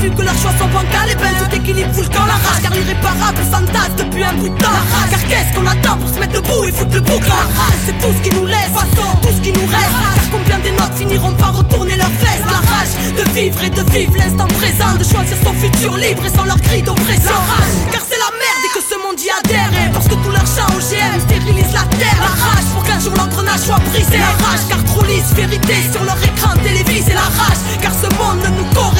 [0.00, 2.62] Vu que leurs choix sont bancals et ben tout équilibre fout le camp La rage
[2.62, 4.70] car l'irréparable s'entasse depuis un bout de temps.
[4.70, 7.44] La rage car qu'est-ce qu'on attend pour se mettre debout et foutre le bouc La
[7.58, 8.74] rage c'est tout ce qui nous laisse,
[9.22, 9.96] tout ce qui nous reste.
[10.16, 12.44] Car combien des notes finiront par retourner leurs fesses?
[12.46, 16.32] La rage de vivre et de vivre l'instant présent De choisir son futur libre et
[16.36, 17.76] sans leur cri d'oppression La rage.
[17.92, 19.70] Car c'est la merde et que ce monde y adhère.
[19.72, 22.20] Et parce que tout leur chant OGM stérilise la terre.
[22.20, 24.18] La rage pour qu'un jour l'engrenage soit brisé.
[24.18, 28.42] La rage car trop lisse vérité sur leur écran télévisé La rage car ce monde
[28.44, 28.95] ne nous correspond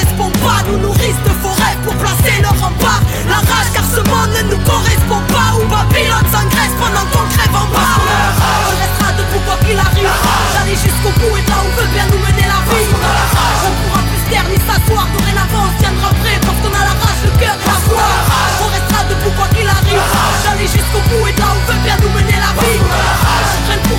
[0.46, 3.02] pas Nous nourrissent de faux rêves pour placer leur rempart.
[3.26, 5.50] La rage car ce monde ne nous correspond pas.
[5.58, 7.98] Où Babylone s'engraisse pendant qu'on crève en bas.
[8.70, 10.14] On restera debout quoi qu'il arrive.
[10.54, 12.90] D'aller jusqu'au bout et là où veut bien nous mener la vie.
[13.66, 15.06] On pourra plus taire ni s'asseoir.
[15.14, 18.04] Dorénavant on tiendra prêt parce qu'on a la rage, le cœur et la foi.
[18.62, 20.06] On restera debout quoi qu'il arrive.
[20.44, 21.45] D'aller jusqu'au bout et là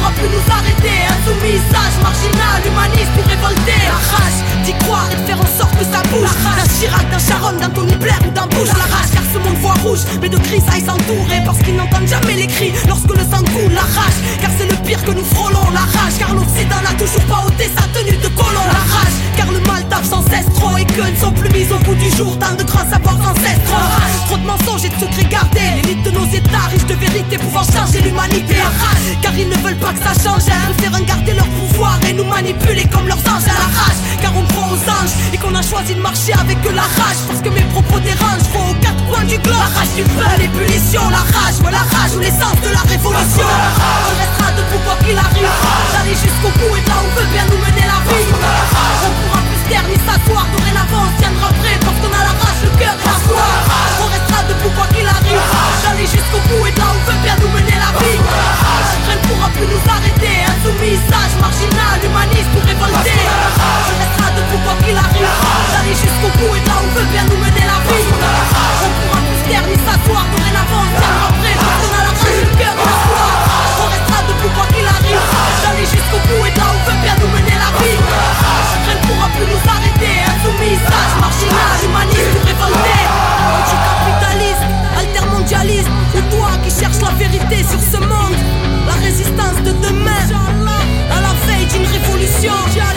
[0.07, 5.15] pourra plus nous arrêter Insoumis, sage, marginal, humaniste ou révolté La rage d'y croire et
[5.15, 6.29] de faire en sorte que ça bouge.
[6.43, 8.69] D'un Chirac, d'un Sharon, d'un Tony Blair ou d'un Bush.
[8.69, 12.07] La rage car ce monde voit rouge Mais de cris ils s'entourer Parce qu'ils n'entendent
[12.07, 15.23] jamais les cris lorsque le sang coule La rage car c'est le pire que nous
[15.23, 15.69] frôlons.
[15.73, 18.65] La rage car l'Occident n'a toujours pas ôté sa tenue de colon.
[18.67, 21.67] La rage car le mal tape sans cesse trop Et que ne sont plus mis
[21.71, 22.38] au bout du jour.
[22.39, 23.88] Tant de grands savoirs ancestraux.
[24.27, 25.81] Trop de mensonges et de secrets gardés.
[25.84, 28.55] L'élite de nos états riches de vérité pouvant changer l'humanité.
[28.55, 31.98] La rage car ils ne veulent pas que ça change Ils préfèrent garder leur pouvoir
[32.07, 33.99] et nous manipuler comme leurs anges à la rage.
[34.22, 37.22] Car on croit aux anges et qu'on a choisi de marcher avec la rage.
[37.28, 39.57] Parce que mes propos dérangent, faut aux quatre coins du globe.
[39.57, 43.48] La rage du peuple, l'ébullition, la rage, ouais la rage ou l'essence de la révolution.
[43.48, 45.53] On restera debout quoi qu'il arrive
[45.94, 48.28] D'aller jusqu'au bout et de là où veut bien nous mener la vie.
[48.28, 51.06] On pourra plus taire ni s'asseoir Dorénavant.
[51.07, 53.45] On tiendra prêt parce qu'on a la rage, le cœur et la foi.
[54.02, 55.45] On restera debout quoi qu'il arrive
[55.84, 58.26] D'aller jusqu'au bout et de là où veut bien nous mener la vie
[59.57, 60.38] plus nous arrêter.
[61.41, 63.17] Marginal, humaniste ou révolté.
[63.17, 65.34] On restera debout quoi qu'il arrive.
[65.73, 68.05] D'aller jusqu'au bout et là où veut bien nous mener la vie.
[68.85, 72.41] On pourra se taire ni s'asseoir Dorénavant on tiendra prêt parce qu'on a la rage,
[72.45, 73.25] le cœur et la foi
[73.81, 75.25] On restera debout quoi qu'il arrive.
[75.65, 77.99] D'aller jusqu'au bout et là où veut bien nous mener la vie.
[78.85, 80.13] Rien ne pourra plus nous arrêter.
[80.29, 82.97] Insoumis, sage, marginal, humaniste ou révolté.
[83.57, 88.16] Anticapitaliste, altermondialiste Ou toi qui cherches la vérité sur ce monde
[92.49, 92.97] révolution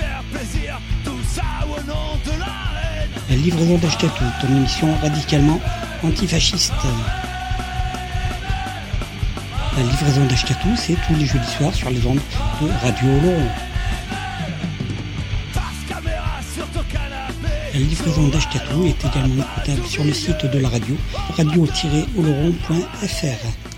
[3.31, 5.61] La livraison d'Achetatou, ton émission radicalement
[6.03, 6.73] antifasciste.
[9.77, 12.19] La livraison d'Achetatou, c'est tous les jeudis soirs sur les ondes
[12.61, 13.47] de Radio Oloron.
[17.73, 20.97] La livraison d'Achetatou est également écoutable sur le site de la radio,
[21.37, 23.70] radio-oloron.fr.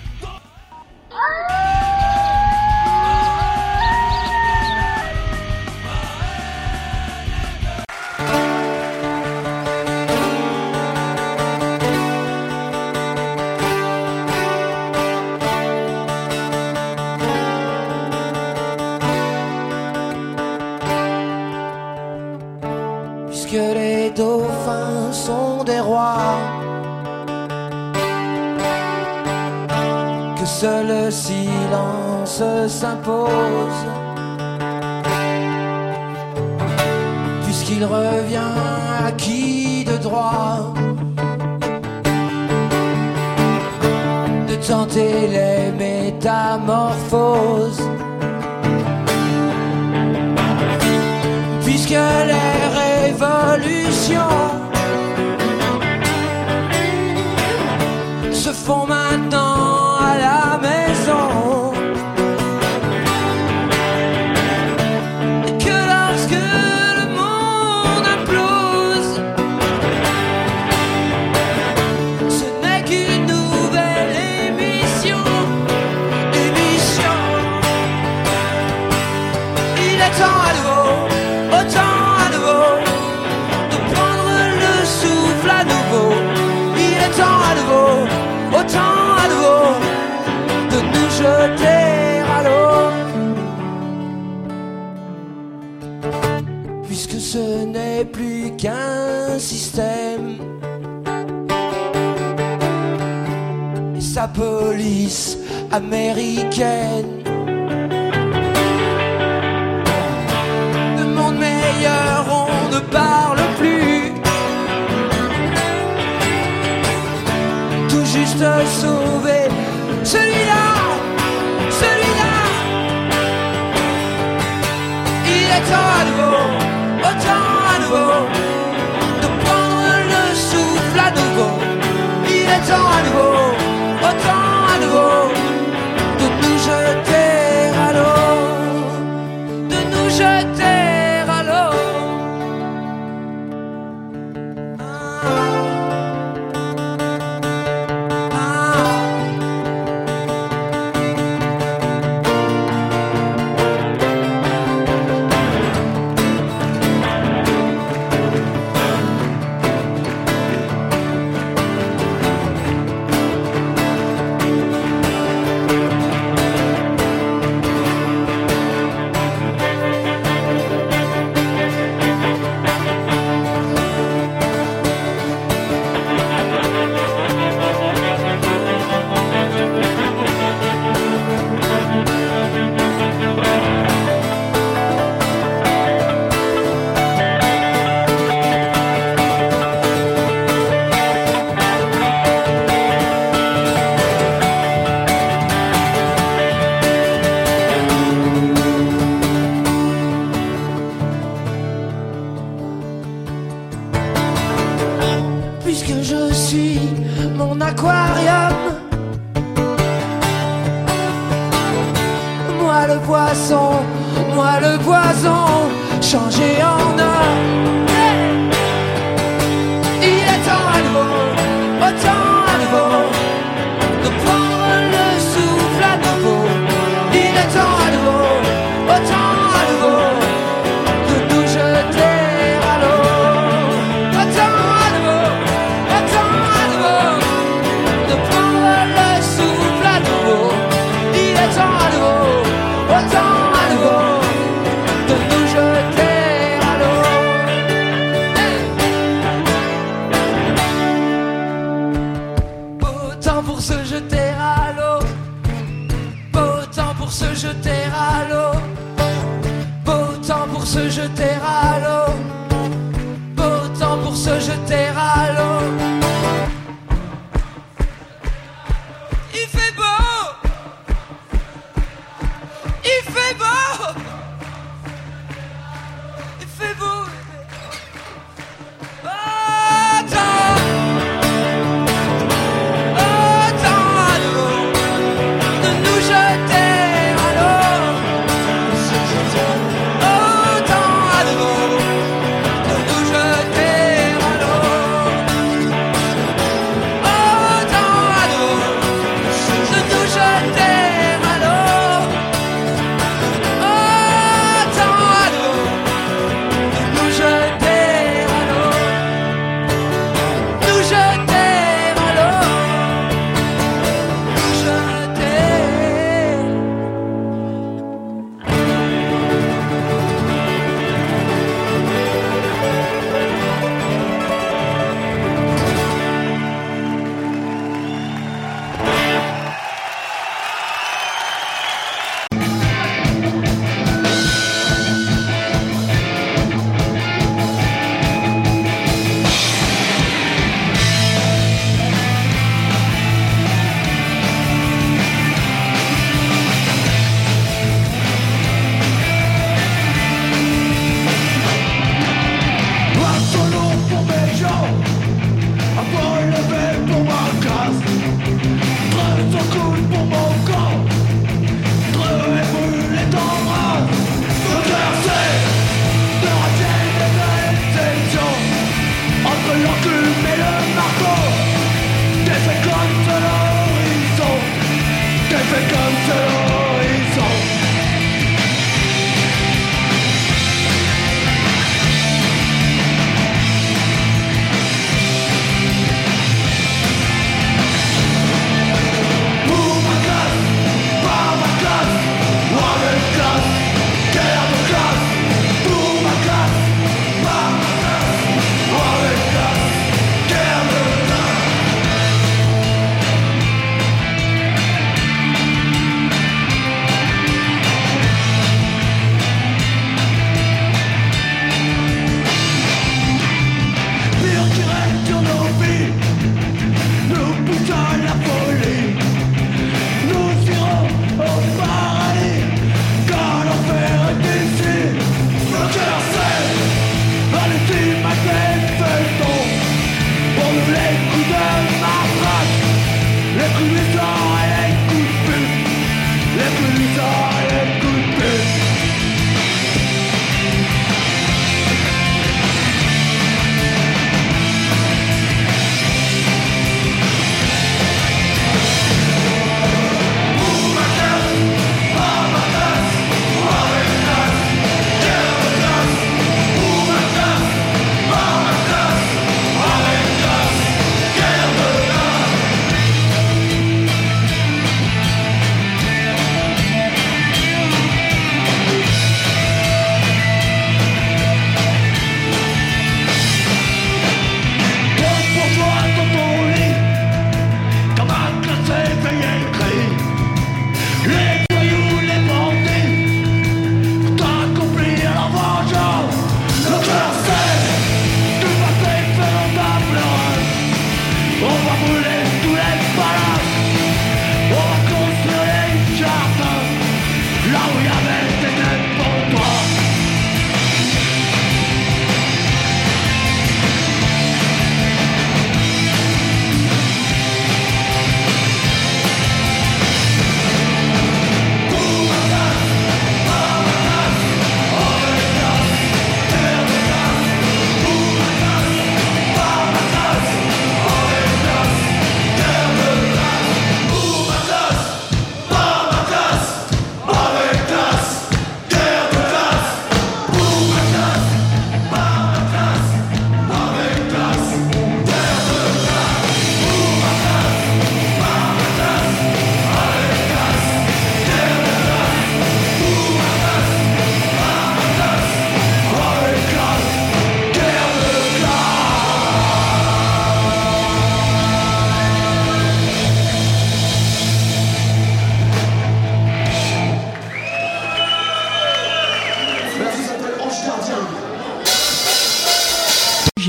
[418.13, 418.52] I'm going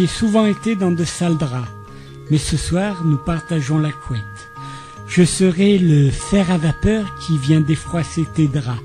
[0.05, 1.67] J'ai souvent été dans de sales draps,
[2.31, 4.21] mais ce soir nous partageons la couette.
[5.09, 8.83] Je serai le fer à vapeur qui vient défroisser tes draps,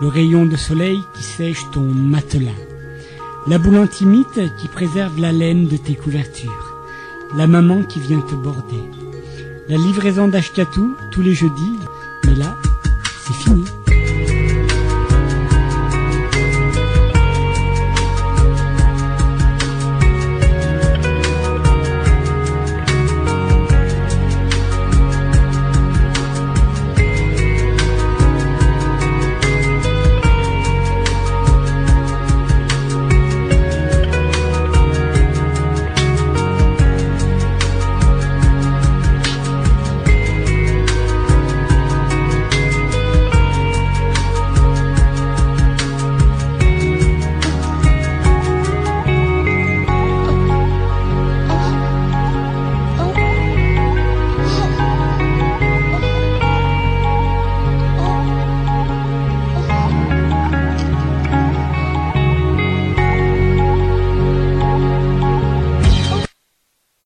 [0.00, 2.62] le rayon de soleil qui sèche ton matelas,
[3.48, 6.76] la boule antimite qui préserve la laine de tes couvertures,
[7.34, 8.84] la maman qui vient te border,
[9.68, 11.72] la livraison d'Ashkatou tous les jeudis,